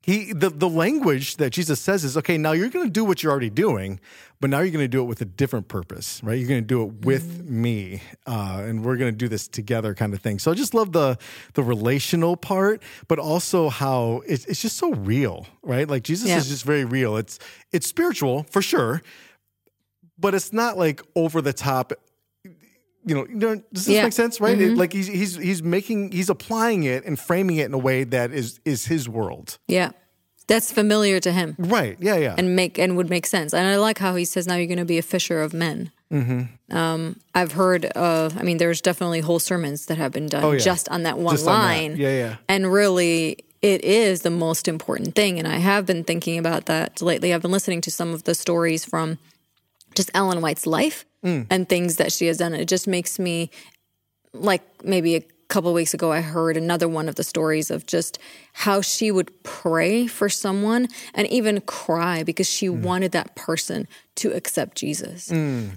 he 0.05 0.33
the, 0.35 0.51
the 0.51 0.69
language 0.69 1.37
that 1.39 1.51
Jesus 1.51 1.81
says 1.81 2.05
is 2.05 2.17
okay, 2.19 2.37
now 2.37 2.53
you're 2.53 2.69
gonna 2.69 2.91
do 2.91 3.05
what 3.05 3.23
you're 3.23 3.33
already 3.33 3.49
doing, 3.49 3.99
but 4.41 4.51
now 4.51 4.61
you're 4.61 4.71
gonna 4.71 4.87
do 4.87 5.01
it 5.01 5.05
with 5.07 5.21
a 5.23 5.25
different 5.25 5.69
purpose, 5.69 6.21
right? 6.23 6.39
You're 6.39 6.49
gonna 6.49 6.61
do 6.61 6.83
it 6.85 7.07
with 7.07 7.43
me, 7.43 8.03
uh, 8.27 8.63
and 8.67 8.85
we're 8.85 8.97
gonna 8.97 9.13
do 9.13 9.29
this 9.29 9.49
together, 9.49 9.95
kind 9.95 10.13
of 10.13 10.21
thing. 10.21 10.39
So 10.39 10.51
I 10.51 10.55
just 10.55 10.75
love 10.75 10.93
the 10.93 11.17
the 11.55 11.63
relational 11.63 12.37
part, 12.37 12.83
but 13.09 13.19
also 13.19 13.71
how 13.71 14.23
it's, 14.27 14.45
it's 14.45 14.61
just 14.61 14.77
so 14.77 14.93
real, 14.93 15.47
right? 15.63 15.89
Like 15.89 16.03
Jesus 16.03 16.29
Yeah. 16.29 16.39
is 16.39 16.49
just 16.49 16.65
very 16.67 16.85
real. 16.85 17.17
It's 17.17 17.39
it's 17.73 17.87
spiritual 17.87 18.43
for 18.51 18.61
sure, 18.61 19.01
but 20.19 20.35
it's 20.35 20.53
not 20.53 20.77
like 20.77 21.01
over 21.17 21.41
the 21.41 21.53
top. 21.55 21.93
You 23.07 23.15
know, 23.15 23.55
does 23.73 23.85
this 23.87 23.89
Yeah. 23.89 24.03
make 24.05 24.13
sense? 24.13 24.41
Right? 24.41 24.59
It- 24.61 24.77
like 24.77 24.93
he's 24.93 25.07
he's 25.07 25.37
he's 25.37 25.63
making 25.63 26.13
he's 26.13 26.31
applying 26.31 26.85
it 26.85 27.05
and 27.05 27.19
framing 27.19 27.57
it 27.57 27.67
in 27.67 27.75
a 27.75 27.79
way 27.79 28.05
that 28.05 28.33
is 28.33 28.61
is 28.65 28.87
his 28.87 29.09
world. 29.09 29.59
Yeah. 29.69 29.91
That's 30.47 30.71
familiar 30.71 31.21
to 31.21 31.33
him 31.33 31.55
Right? 31.59 31.97
Yeah, 32.01 32.17
yeah. 32.17 32.35
and 32.37 32.55
make 32.55 32.79
and 32.79 32.97
would 32.99 33.09
make 33.09 33.27
sense. 33.27 33.55
And 33.55 33.67
I 33.67 33.77
like 33.77 33.99
how 33.99 34.15
he 34.15 34.27
says 34.27 34.47
now 34.47 34.57
you're 34.57 34.67
going 34.67 34.77
to 34.79 34.85
be 34.85 34.99
a 34.99 35.03
fisher 35.03 35.41
of 35.41 35.55
men. 35.55 35.91
Mm-hmm. 36.13 36.77
Um, 36.77 37.17
I've 37.35 37.53
heard 37.53 37.87
of. 37.87 38.37
I 38.39 38.43
mean, 38.43 38.59
there's 38.59 38.83
definitely 38.83 39.21
whole 39.21 39.39
sermons 39.39 39.87
that 39.87 39.97
have 39.97 40.13
been 40.13 40.27
done 40.27 40.45
Oh, 40.45 40.53
yeah. 40.53 40.59
just 40.59 40.89
on 40.91 41.05
that 41.05 41.17
one 41.19 41.35
Just 41.35 41.47
on 41.49 41.55
that. 41.61 41.67
line. 41.67 41.97
Yeah, 41.97 42.11
yeah. 42.11 42.37
And 42.47 42.71
really, 42.71 43.39
it 43.63 43.83
is 43.85 44.21
the 44.21 44.31
most 44.31 44.69
important 44.69 45.15
thing. 45.15 45.39
And 45.39 45.49
I 45.49 45.57
have 45.57 45.87
been 45.87 46.05
thinking 46.05 46.39
about 46.39 46.67
that 46.67 47.01
lately. 47.01 47.33
I've 47.33 47.41
been 47.43 47.51
listening 47.51 47.81
to 47.81 47.91
some 47.91 48.13
of 48.13 48.25
the 48.25 48.35
stories 48.35 48.85
from 48.85 49.19
just 49.95 50.11
Ellen 50.15 50.41
White's 50.41 50.67
life 50.67 51.05
Mm. 51.25 51.47
and 51.49 51.67
things 51.69 51.97
that 51.97 52.13
she 52.13 52.27
has 52.27 52.37
done. 52.37 52.53
It 52.53 52.67
just 52.67 52.87
makes 52.87 53.19
me 53.19 53.51
like 54.35 54.63
maybe 54.85 55.17
a 55.17 55.23
couple 55.49 55.71
of 55.71 55.75
weeks 55.75 55.95
ago 55.95 56.11
I 56.13 56.21
heard 56.21 56.57
another 56.57 56.89
one 56.89 57.09
of 57.09 57.15
the 57.15 57.25
stories 57.25 57.71
of 57.71 57.87
just 57.87 58.19
how 58.55 58.81
she 58.81 59.11
would 59.11 59.31
pray 59.43 60.07
for 60.07 60.29
someone 60.29 60.89
and 61.15 61.27
even 61.29 61.61
cry 61.61 62.23
because 62.23 62.49
she 62.49 62.67
Mm. 62.69 62.83
wanted 62.83 63.13
that 63.13 63.35
person 63.35 63.87
to 64.17 64.31
accept 64.33 64.77
Jesus. 64.79 65.29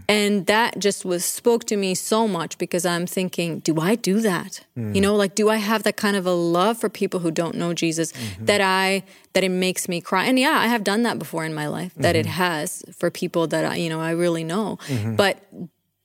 And 0.08 0.46
that 0.46 0.78
just 0.80 1.04
was 1.06 1.26
spoke 1.26 1.64
to 1.66 1.76
me 1.76 1.96
so 1.96 2.28
much 2.28 2.58
because 2.60 2.86
I'm 2.86 3.08
thinking, 3.08 3.60
do 3.60 3.80
I 3.82 3.96
do 3.96 4.22
that? 4.22 4.62
Mm. 4.78 4.94
You 4.96 5.02
know, 5.02 5.16
like 5.16 5.34
do 5.36 5.50
I 5.50 5.58
have 5.58 5.82
that 5.84 5.98
kind 5.98 6.16
of 6.16 6.26
a 6.28 6.34
love 6.34 6.78
for 6.78 6.88
people 6.90 7.20
who 7.20 7.32
don't 7.32 7.56
know 7.56 7.74
Jesus 7.74 8.12
Mm-hmm. 8.14 8.46
that 8.46 8.62
I 8.62 9.04
that 9.34 9.44
it 9.44 9.50
makes 9.50 9.90
me 9.90 10.02
cry? 10.02 10.26
And 10.26 10.38
yeah, 10.40 10.58
I 10.60 10.68
have 10.68 10.84
done 10.84 11.02
that 11.04 11.18
before 11.20 11.46
in 11.46 11.54
my 11.54 11.68
life. 11.68 11.94
That 11.98 12.16
it 12.16 12.26
Mm-hmm. 12.26 12.34
has 12.44 12.84
for 13.00 13.10
people 13.12 13.48
that 13.48 13.66
I, 13.66 13.76
you 13.78 13.90
know, 13.90 14.00
I 14.00 14.12
really 14.12 14.44
know. 14.44 14.78
But 15.16 15.40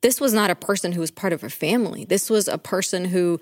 this 0.03 0.21
was 0.21 0.33
not 0.33 0.51
a 0.51 0.55
person 0.55 0.93
who 0.93 1.01
was 1.01 1.11
part 1.11 1.33
of 1.33 1.41
her 1.41 1.51
family. 1.51 2.05
This 2.05 2.29
was 2.29 2.49
a 2.49 2.59
person 2.59 3.07
who, 3.07 3.41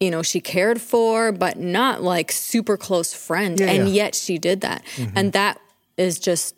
you 0.00 0.10
know, 0.10 0.22
she 0.22 0.40
cared 0.40 0.80
for, 0.80 1.32
but 1.32 1.58
not 1.58 2.02
like 2.02 2.30
super 2.30 2.76
close 2.76 3.14
friend. 3.14 3.58
Yeah, 3.58 3.66
and 3.66 3.76
yeah. 3.76 3.84
Mm-hmm. 3.84 3.94
yet 3.94 4.14
she 4.14 4.38
did 4.38 4.60
that. 4.60 4.84
And 5.14 5.32
that 5.32 5.60
is 5.96 6.18
just 6.18 6.54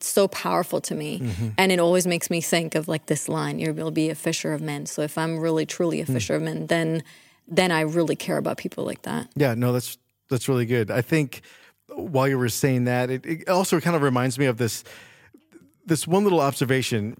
so 0.00 0.28
powerful 0.28 0.80
to 0.82 0.94
me. 0.94 1.20
Mm-hmm. 1.20 1.48
And 1.56 1.72
it 1.72 1.80
always 1.80 2.06
makes 2.06 2.30
me 2.30 2.40
think 2.40 2.74
of 2.74 2.88
like 2.88 3.06
this 3.06 3.28
line, 3.28 3.58
you 3.58 3.72
will 3.72 3.90
be 3.90 4.10
a 4.10 4.14
fisher 4.14 4.52
of 4.52 4.60
men. 4.60 4.86
So 4.86 5.02
if 5.02 5.16
I'm 5.16 5.38
really 5.38 5.66
truly 5.66 6.00
a 6.00 6.04
Hmm. 6.04 6.16
of 6.16 6.42
men, 6.42 6.66
then 6.66 7.02
then 7.52 7.72
I 7.72 7.80
really 7.80 8.14
care 8.14 8.36
about 8.36 8.58
people 8.58 8.84
like 8.84 9.02
that. 9.02 9.28
Yeah, 9.34 9.54
no, 9.54 9.72
that's 9.72 9.98
that's 10.28 10.48
really 10.48 10.66
good. 10.66 10.90
I 10.90 11.02
think 11.02 11.42
while 11.88 12.28
you 12.28 12.38
were 12.38 12.48
saying 12.48 12.84
that, 12.84 13.10
it, 13.10 13.26
it 13.26 13.48
also 13.48 13.80
kind 13.80 13.96
of 13.96 14.02
reminds 14.02 14.38
me 14.38 14.46
of 14.46 14.56
this 14.56 14.84
this 15.86 16.06
one 16.06 16.24
little 16.24 16.40
observation. 16.40 17.16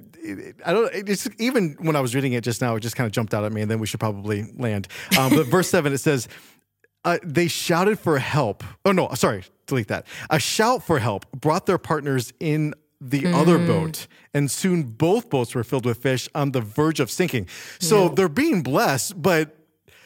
I 0.65 0.73
don't. 0.73 0.91
It's 0.95 1.29
even 1.39 1.77
when 1.81 1.97
I 1.97 2.01
was 2.01 2.15
reading 2.15 2.33
it 2.33 2.45
just 2.45 2.61
now, 2.61 2.77
it 2.77 2.81
just 2.81 2.97
kind 2.97 3.07
of 3.07 3.13
jumped 3.13 3.35
out 3.35 3.45
at 3.45 3.53
me, 3.53 3.63
and 3.63 3.71
then 3.71 3.79
we 3.79 3.87
should 3.87 4.01
probably 4.01 4.51
land. 4.57 4.89
Um, 5.19 5.31
but 5.31 5.47
verse 5.47 5.69
seven, 5.71 5.93
it 5.93 5.99
says. 5.99 6.29
Uh, 7.03 7.17
they 7.25 7.49
shouted 7.49 7.99
for 7.99 8.19
help. 8.19 8.63
Oh 8.85 8.93
no, 8.93 9.09
sorry, 9.15 9.45
delete 9.67 9.89
that. 9.89 10.07
A 10.29 10.39
shout 10.39 10.83
for 10.83 10.99
help 10.99 11.25
brought 11.33 11.65
their 11.65 11.79
partners 11.79 12.31
in 12.41 12.75
the 13.01 13.27
other 13.29 13.57
boat, 13.57 14.07
and 14.35 14.51
soon 14.51 14.83
both 14.83 15.31
boats 15.31 15.55
were 15.55 15.65
filled 15.65 15.87
with 15.87 15.97
fish 15.97 16.29
on 16.35 16.53
the 16.53 16.61
verge 16.61 17.01
of 17.01 17.11
sinking. 17.11 17.49
So 17.79 18.11
they're 18.11 18.29
being 18.29 18.63
blessed, 18.63 19.21
but 19.21 19.57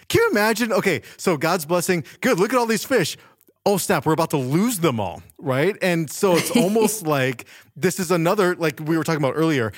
can 0.08 0.20
you 0.20 0.30
imagine? 0.30 0.72
Okay, 0.72 1.02
so 1.16 1.36
God's 1.36 1.66
blessing. 1.66 2.04
Good. 2.20 2.38
Look 2.38 2.52
at 2.52 2.58
all 2.58 2.66
these 2.66 2.84
fish. 2.84 3.16
Oh 3.66 3.78
snap! 3.78 4.04
We're 4.04 4.12
about 4.12 4.30
to 4.30 4.36
lose 4.36 4.78
them 4.80 5.00
all, 5.00 5.22
right? 5.38 5.76
And 5.80 6.10
so 6.10 6.36
it's 6.36 6.50
almost 6.56 7.06
like 7.06 7.46
this 7.76 7.98
is 7.98 8.10
another, 8.10 8.54
like 8.56 8.78
we 8.80 8.96
were 8.98 9.04
talking 9.04 9.22
about 9.22 9.34
earlier. 9.36 9.72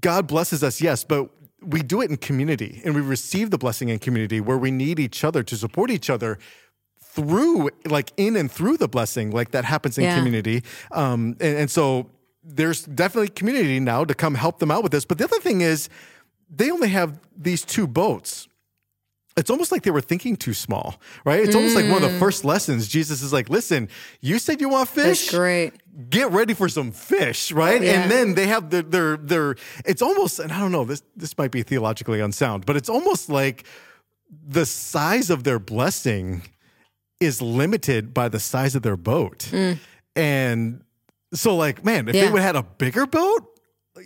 God 0.00 0.26
blesses 0.26 0.62
us, 0.62 0.80
yes, 0.80 1.04
but 1.04 1.28
we 1.62 1.82
do 1.82 2.00
it 2.00 2.10
in 2.10 2.16
community, 2.16 2.80
and 2.84 2.94
we 2.94 3.00
receive 3.00 3.50
the 3.50 3.58
blessing 3.58 3.88
in 3.90 3.98
community 3.98 4.40
where 4.40 4.58
we 4.58 4.70
need 4.70 4.98
each 4.98 5.24
other 5.24 5.42
to 5.42 5.56
support 5.56 5.90
each 5.90 6.08
other 6.10 6.38
through, 7.02 7.70
like 7.86 8.12
in 8.16 8.36
and 8.36 8.50
through 8.52 8.76
the 8.76 8.88
blessing, 8.88 9.30
like 9.30 9.50
that 9.52 9.64
happens 9.64 9.96
in 9.98 10.04
Yeah. 10.04 10.16
community. 10.16 10.62
Um, 10.92 11.36
and, 11.40 11.56
and 11.58 11.70
so 11.70 12.10
there's 12.44 12.84
definitely 12.84 13.28
community 13.28 13.80
now 13.80 14.04
to 14.04 14.14
come 14.14 14.34
help 14.34 14.58
them 14.58 14.70
out 14.70 14.82
with 14.82 14.92
this. 14.92 15.04
But 15.06 15.18
the 15.18 15.24
other 15.24 15.40
thing 15.40 15.62
is, 15.62 15.88
they 16.54 16.70
only 16.70 16.88
have 16.88 17.18
these 17.36 17.64
two 17.64 17.86
boats. 17.86 18.48
It's 19.36 19.50
almost 19.50 19.70
like 19.70 19.82
they 19.82 19.90
were 19.90 20.00
thinking 20.00 20.34
too 20.36 20.54
small, 20.54 20.98
right? 21.26 21.40
It's 21.40 21.54
almost 21.54 21.74
like 21.76 21.90
one 21.90 22.02
of 22.02 22.10
the 22.10 22.18
first 22.18 22.42
lessons. 22.42 22.88
Jesus 22.88 23.20
is 23.20 23.34
like, 23.34 23.50
listen, 23.50 23.88
you 24.22 24.38
said 24.38 24.62
you 24.62 24.70
want 24.70 24.88
fish 24.88 25.26
That's 25.26 25.30
great. 25.30 25.74
get 26.08 26.30
ready 26.30 26.54
for 26.54 26.70
some 26.70 26.90
fish, 26.90 27.52
right? 27.52 27.82
Yeah. 27.82 28.00
And 28.00 28.10
then 28.10 28.34
they 28.34 28.46
have 28.46 28.70
their, 28.70 28.80
their 28.82 29.16
their 29.18 29.56
it's 29.84 30.00
almost 30.00 30.38
and 30.38 30.50
I 30.52 30.58
don't 30.58 30.72
know 30.72 30.86
this 30.86 31.02
this 31.16 31.36
might 31.36 31.50
be 31.50 31.62
theologically 31.62 32.20
unsound, 32.20 32.64
but 32.64 32.76
it's 32.76 32.88
almost 32.88 33.28
like 33.28 33.66
the 34.46 34.64
size 34.64 35.28
of 35.28 35.44
their 35.44 35.58
blessing 35.58 36.42
is 37.20 37.42
limited 37.42 38.14
by 38.14 38.28
the 38.30 38.40
size 38.40 38.74
of 38.74 38.82
their 38.82 38.96
boat. 38.96 39.50
And 40.14 40.82
so 41.34 41.56
like, 41.56 41.84
man, 41.84 42.08
if 42.08 42.14
they 42.14 42.22
Mm. 42.28 42.32
Would 42.32 42.42
have 42.42 42.54
had 42.54 42.64
a 42.64 42.66
bigger 42.78 43.04
boat, 43.06 43.46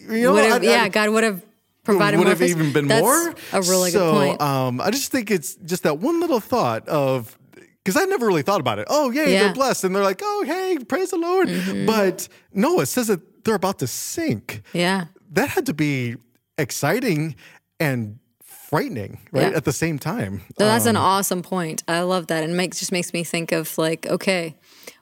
you 0.08 0.22
know, 0.22 0.36
I- 0.36 0.56
I- 0.56 0.60
yeah, 0.60 0.88
God 0.88 1.10
would 1.10 1.24
have 1.24 1.42
provided 1.84 2.18
would 2.18 2.28
have 2.28 2.42
even 2.42 2.72
been 2.72 2.88
That's 2.88 3.02
more. 3.02 3.34
A 3.52 3.62
really 3.62 3.90
so, 3.90 4.12
good 4.12 4.18
point. 4.38 4.40
Um, 4.42 4.80
I 4.80 4.90
just 4.90 5.10
think 5.10 5.30
it's 5.30 5.54
just 5.56 5.82
that 5.84 5.98
one 5.98 6.20
little 6.20 6.40
thought 6.40 6.86
of 6.88 7.36
because 7.84 7.96
I 7.96 8.04
never 8.04 8.26
really 8.26 8.42
thought 8.42 8.60
about 8.60 8.78
it. 8.78 8.86
Oh, 8.90 9.10
yay, 9.10 9.16
Yeah. 9.16 9.24
Mm-hmm. 9.24 9.44
they're 9.46 9.54
blessed, 9.54 9.84
and 9.84 9.96
they're 9.96 10.02
like, 10.02 10.20
oh, 10.22 10.44
hey, 10.46 10.78
praise 10.84 11.10
the 11.10 11.16
Lord. 11.18 11.48
But 11.86 12.28
no, 12.52 12.80
it 12.80 12.86
says 12.86 13.06
that 13.06 13.44
they're 13.44 13.54
about 13.54 13.78
to 13.80 13.86
sink. 13.86 14.62
yeah. 14.72 15.06
That 15.32 15.48
had 15.48 15.64
to 15.66 15.74
be 15.74 16.16
exciting 16.58 17.36
and 17.78 18.18
frightening, 18.42 19.18
right? 19.32 19.50
Yeah. 19.50 19.56
At 19.56 19.64
the 19.64 19.72
same 19.72 19.98
time. 19.98 20.42
So 20.58 20.64
that's 20.66 20.84
Um, 20.86 20.90
an 20.90 20.96
awesome 20.96 21.42
point. 21.42 21.82
I 21.88 22.00
love 22.02 22.26
that. 22.28 22.44
And 22.44 22.56
makes 22.56 22.78
just 22.80 22.92
makes 22.92 23.12
me 23.12 23.24
think 23.24 23.50
of 23.52 23.76
like, 23.78 24.06
okay, 24.06 24.56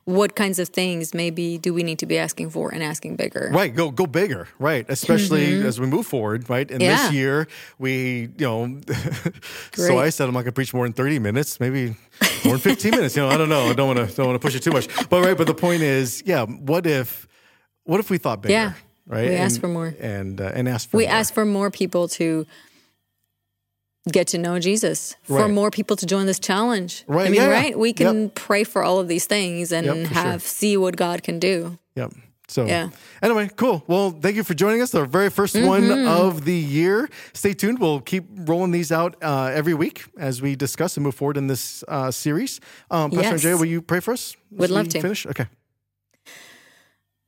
what 0.08 0.34
kinds 0.34 0.58
of 0.58 0.68
things 0.70 1.12
maybe 1.12 1.58
do 1.58 1.74
we 1.74 1.82
need 1.82 1.98
to 1.98 2.06
be 2.06 2.16
asking 2.16 2.48
for 2.48 2.70
and 2.72 2.82
asking 2.82 3.16
bigger? 3.16 3.50
Right, 3.52 3.74
go 3.74 3.90
go 3.90 4.06
bigger, 4.06 4.48
right? 4.58 4.86
Especially 4.88 5.60
as 5.62 5.78
we 5.78 5.86
move 5.86 6.06
forward, 6.06 6.48
right? 6.48 6.68
And 6.70 6.80
Mm-hmm. 6.80 6.90
Yeah. 6.90 7.02
this 7.02 7.12
year, 7.12 7.46
we, 7.78 8.30
you 8.38 8.46
know, 8.48 8.80
so 9.74 9.98
I 9.98 10.08
said 10.10 10.26
I'm 10.28 10.34
not 10.34 10.42
gonna 10.42 10.52
preach 10.52 10.72
more 10.72 10.86
than 10.86 10.94
30 10.94 11.18
minutes, 11.18 11.60
maybe 11.60 11.94
more 12.44 12.54
than 12.56 12.58
15 12.60 12.90
minutes. 12.92 13.16
You 13.16 13.22
know, 13.22 13.28
I 13.28 13.36
don't 13.36 13.50
know. 13.50 13.68
I 13.68 13.74
don't 13.74 13.88
want 13.94 14.08
to 14.08 14.14
don't 14.16 14.26
want 14.28 14.40
to 14.40 14.46
push 14.46 14.54
it 14.54 14.62
too 14.62 14.70
much. 14.72 14.88
But 15.10 15.22
right, 15.24 15.36
but 15.36 15.46
the 15.46 15.54
point 15.54 15.82
is, 15.82 16.22
yeah. 16.24 16.44
What 16.46 16.86
if 16.86 17.28
what 17.84 18.00
if 18.00 18.08
we 18.10 18.16
thought 18.18 18.40
bigger? 18.42 18.52
Yeah. 18.54 18.72
Right. 19.06 19.28
We 19.28 19.34
and, 19.34 19.44
ask 19.44 19.60
for 19.60 19.68
more. 19.68 19.94
and 20.00 20.40
uh, 20.40 20.52
and 20.54 20.68
ask 20.68 20.88
for 20.90 20.96
we 20.96 21.04
more. 21.06 21.14
ask 21.14 21.34
for 21.34 21.44
more 21.44 21.70
people 21.70 22.08
to 22.20 22.46
get 24.12 24.26
to 24.28 24.38
know 24.38 24.58
Jesus, 24.58 25.16
for 25.22 25.40
Right. 25.42 25.50
more 25.50 25.70
people 25.70 25.96
to 25.96 26.06
join 26.06 26.26
this 26.26 26.38
challenge. 26.38 27.04
Right, 27.06 27.26
I 27.26 27.30
mean, 27.30 27.40
yeah, 27.40 27.48
right? 27.48 27.78
We 27.78 27.92
can 27.92 28.22
Yep. 28.24 28.34
pray 28.34 28.64
for 28.64 28.82
all 28.82 28.98
of 28.98 29.08
these 29.08 29.26
things 29.26 29.72
and 29.72 29.86
Yep, 29.86 29.96
for 30.08 30.14
sure. 30.14 30.22
have 30.22 30.42
see 30.42 30.76
what 30.76 30.96
God 30.96 31.22
can 31.22 31.38
do. 31.38 31.78
Yep. 31.96 32.12
So 32.50 32.64
Yeah. 32.66 32.88
anyway, 33.22 33.50
cool. 33.56 33.84
Well, 33.86 34.10
thank 34.22 34.34
you 34.36 34.42
for 34.42 34.54
joining 34.54 34.80
us. 34.80 34.94
Our 34.94 35.04
very 35.04 35.28
1st 35.30 35.62
one 35.66 35.82
Mm-hmm. 35.82 36.08
of 36.08 36.44
the 36.46 36.54
year. 36.54 37.10
Stay 37.34 37.52
tuned. 37.52 37.78
We'll 37.78 38.00
keep 38.00 38.24
rolling 38.46 38.70
these 38.70 38.90
out 38.90 39.16
uh, 39.22 39.50
every 39.52 39.74
week 39.74 40.04
as 40.18 40.40
we 40.40 40.56
discuss 40.56 40.96
and 40.96 41.04
move 41.04 41.14
forward 41.14 41.36
in 41.36 41.46
this 41.46 41.84
uh, 41.88 42.10
series. 42.10 42.58
Um, 42.90 43.10
Pastor 43.10 43.22
Yes. 43.24 43.32
Andrea, 43.44 43.56
will 43.58 43.66
you 43.66 43.82
pray 43.82 44.00
for 44.00 44.12
us? 44.14 44.34
Would 44.52 44.70
love 44.70 44.88
to. 44.88 45.00
Finish. 45.02 45.26
Okay. 45.26 45.46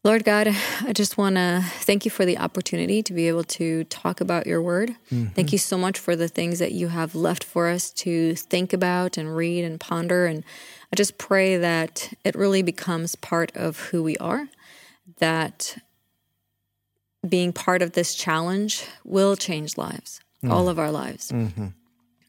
Lord 0.03 0.25
God, 0.25 0.49
I 0.81 0.95
just 0.95 1.19
want 1.19 1.37
to 1.37 1.63
thank 1.63 2.07
you 2.07 2.11
for 2.11 2.25
the 2.25 2.39
opportunity 2.39 3.03
to 3.03 3.13
be 3.13 3.29
able 3.29 3.45
to 3.45 3.85
talk 3.85 4.23
about 4.23 4.47
your 4.47 4.63
word. 4.63 4.97
Mm-hmm. 5.13 5.35
Thank 5.35 5.53
you 5.53 5.59
so 5.59 5.77
much 5.77 5.99
for 5.99 6.17
the 6.17 6.27
things 6.27 6.59
that 6.59 6.73
you 6.73 6.89
have 6.89 7.15
left 7.15 7.45
for 7.45 7.69
us 7.69 7.91
to 7.93 8.35
think 8.35 8.73
about 8.73 9.19
and 9.19 9.37
read 9.37 9.63
and 9.63 9.79
ponder. 9.79 10.25
And 10.25 10.43
I 10.91 10.97
just 10.97 11.19
pray 11.19 11.59
that 11.59 12.15
it 12.25 12.35
really 12.35 12.63
becomes 12.63 13.15
part 13.15 13.55
of 13.55 13.79
who 13.79 14.03
we 14.03 14.17
are, 14.17 14.49
that 15.19 15.77
being 17.29 17.53
part 17.53 17.83
of 17.83 17.93
this 17.93 18.15
challenge 18.15 18.87
will 19.05 19.37
change 19.37 19.77
lives, 19.77 20.23
mm-hmm. 20.43 20.51
all 20.51 20.71
of 20.71 20.79
our 20.79 20.91
lives. 20.91 21.31
Mm-hmm. 21.31 21.67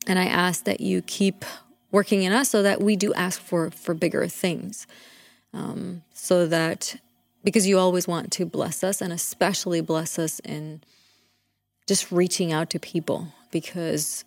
And 0.07 0.19
I 0.19 0.25
ask 0.25 0.65
that 0.65 0.81
you 0.81 1.01
keep 1.01 1.45
working 1.89 2.23
in 2.23 2.33
us 2.33 2.49
so 2.49 2.63
that 2.63 2.81
we 2.81 2.97
do 2.97 3.13
ask 3.13 3.39
for, 3.39 3.71
for 3.71 3.93
bigger 3.93 4.27
things 4.27 4.87
um, 5.53 6.03
so 6.13 6.47
that 6.47 6.97
because 7.43 7.67
you 7.67 7.77
always 7.77 8.07
want 8.07 8.31
to 8.33 8.45
bless 8.45 8.83
us 8.83 9.01
and 9.01 9.11
especially 9.11 9.81
bless 9.81 10.19
us 10.19 10.39
in 10.39 10.81
just 11.87 12.11
reaching 12.11 12.51
out 12.51 12.69
to 12.69 12.79
people 12.79 13.27
because 13.51 14.23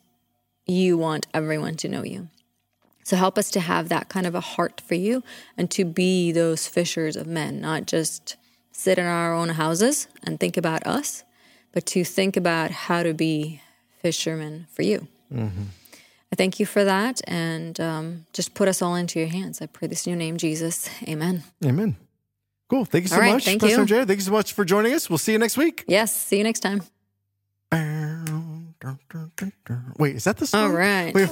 you 0.66 0.98
want 0.98 1.26
everyone 1.32 1.76
to 1.76 1.88
know 1.88 2.02
you. 2.04 2.28
So 3.04 3.16
help 3.16 3.36
us 3.36 3.50
to 3.52 3.60
have 3.60 3.90
that 3.90 4.08
kind 4.08 4.26
of 4.26 4.34
a 4.34 4.40
heart 4.40 4.80
for 4.80 4.94
you 4.94 5.22
and 5.56 5.70
to 5.72 5.84
be 5.84 6.32
those 6.32 6.66
fishers 6.66 7.16
of 7.16 7.26
men, 7.26 7.60
not 7.60 7.86
just 7.86 8.36
sit 8.72 8.98
in 8.98 9.04
our 9.04 9.34
own 9.34 9.50
houses 9.50 10.08
and 10.22 10.40
think 10.40 10.56
about 10.56 10.86
us, 10.86 11.22
but 11.72 11.84
to 11.86 12.04
think 12.04 12.36
about 12.36 12.70
how 12.70 13.02
to 13.02 13.12
be 13.12 13.60
fishermen 14.00 14.66
for 14.70 14.82
you. 14.82 15.06
I 16.32 16.36
thank 16.36 16.58
you 16.58 16.66
for 16.66 16.84
that 16.84 17.20
and 17.28 17.78
um, 17.78 18.26
just 18.32 18.54
put 18.54 18.68
us 18.68 18.82
all 18.82 18.94
into 18.94 19.18
your 19.18 19.28
hands. 19.28 19.60
I 19.60 19.66
pray 19.66 19.86
this 19.88 20.06
in 20.06 20.10
your 20.10 20.18
name, 20.18 20.36
Jesus. 20.36 20.88
Amen. 21.06 21.44
Amen. 21.64 21.96
Cool. 22.74 22.84
Thank 22.86 23.04
you 23.04 23.08
so 23.08 23.18
right, 23.18 23.34
much, 23.34 23.44
thank 23.44 23.60
Pastor 23.60 23.82
you. 23.82 24.04
Thank 24.04 24.18
you 24.18 24.24
so 24.24 24.32
much 24.32 24.52
for 24.52 24.64
joining 24.64 24.94
us. 24.94 25.08
We'll 25.08 25.18
see 25.18 25.30
you 25.30 25.38
next 25.38 25.56
week. 25.56 25.84
Yes. 25.86 26.12
See 26.12 26.38
you 26.38 26.42
next 26.42 26.58
time. 26.58 26.82
Wait, 29.96 30.16
is 30.16 30.24
that 30.24 30.38
the 30.38 30.46
song? 30.48 30.72
All 30.72 30.76
right. 30.76 31.14
Wait, 31.14 31.30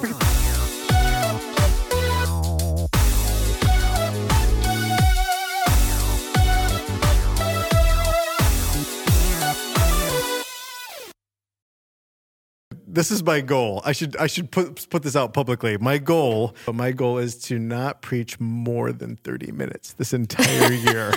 This 12.92 13.11
is 13.11 13.22
my 13.24 13.40
goal. 13.40 13.81
I 13.87 13.92
should 13.92 14.16
I 14.18 14.26
should 14.26 14.50
put 14.50 14.88
put 14.90 15.02
this 15.02 15.16
out 15.16 15.33
publicly. 15.33 15.78
My 15.78 15.96
goal, 15.96 16.55
my 16.70 16.92
goal 16.92 17.16
is 17.18 17.37
to 17.44 17.59
not 17.59 18.02
preach 18.02 18.38
more 18.38 18.92
than 18.92 19.16
30 19.16 19.50
minutes 19.52 19.94
this 19.94 20.12
entire 20.12 20.72
year. 20.90 21.12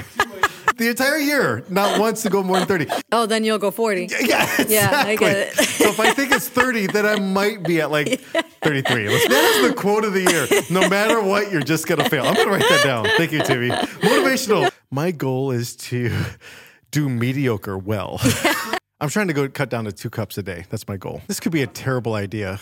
the 0.77 0.87
entire 0.89 1.17
year, 1.17 1.63
not 1.69 1.99
once 1.99 2.21
to 2.23 2.29
go 2.29 2.43
more 2.43 2.57
than 2.59 2.67
30. 2.67 2.87
Oh, 3.11 3.25
then 3.25 3.43
you'll 3.43 3.57
go 3.57 3.71
40. 3.71 4.07
Yeah, 4.09 4.43
exactly. 4.43 4.73
Yeah, 4.75 5.03
I 5.05 5.15
get 5.17 5.37
it. 5.37 5.53
so 5.55 5.89
if 5.89 5.99
I 5.99 6.13
think 6.13 6.31
it's 6.31 6.47
30, 6.47 6.87
then 6.87 7.05
I 7.05 7.19
might 7.19 7.63
be 7.63 7.81
at 7.81 7.91
like 7.91 8.19
33. 8.63 9.09
Let's- 9.09 9.27
That 9.27 9.43
is 9.55 9.67
the 9.69 9.73
quote 9.75 10.05
of 10.05 10.13
the 10.13 10.21
year. 10.21 10.47
No 10.69 10.87
matter 10.89 11.21
what, 11.21 11.51
you're 11.51 11.61
just 11.61 11.87
going 11.87 12.01
to 12.01 12.09
fail. 12.09 12.23
I'm 12.25 12.33
going 12.35 12.47
to 12.47 12.53
write 12.53 12.69
that 12.69 12.83
down. 12.85 13.05
Thank 13.17 13.31
you, 13.33 13.43
Timmy. 13.43 13.69
Motivational. 13.69 14.71
My 14.91 15.11
goal 15.11 15.51
is 15.51 15.75
to 15.77 16.09
do 16.91 17.09
mediocre 17.09 17.77
well. 17.77 18.19
I'm 19.01 19.09
trying 19.09 19.27
to 19.27 19.33
go 19.33 19.49
cut 19.49 19.69
down 19.69 19.85
to 19.85 19.91
two 19.91 20.09
cups 20.09 20.37
a 20.37 20.43
day. 20.43 20.65
That's 20.69 20.87
my 20.87 20.95
goal. 20.95 21.21
This 21.27 21.41
could 21.41 21.51
be 21.51 21.61
a 21.61 21.67
terrible 21.67 22.13
idea. 22.13 22.59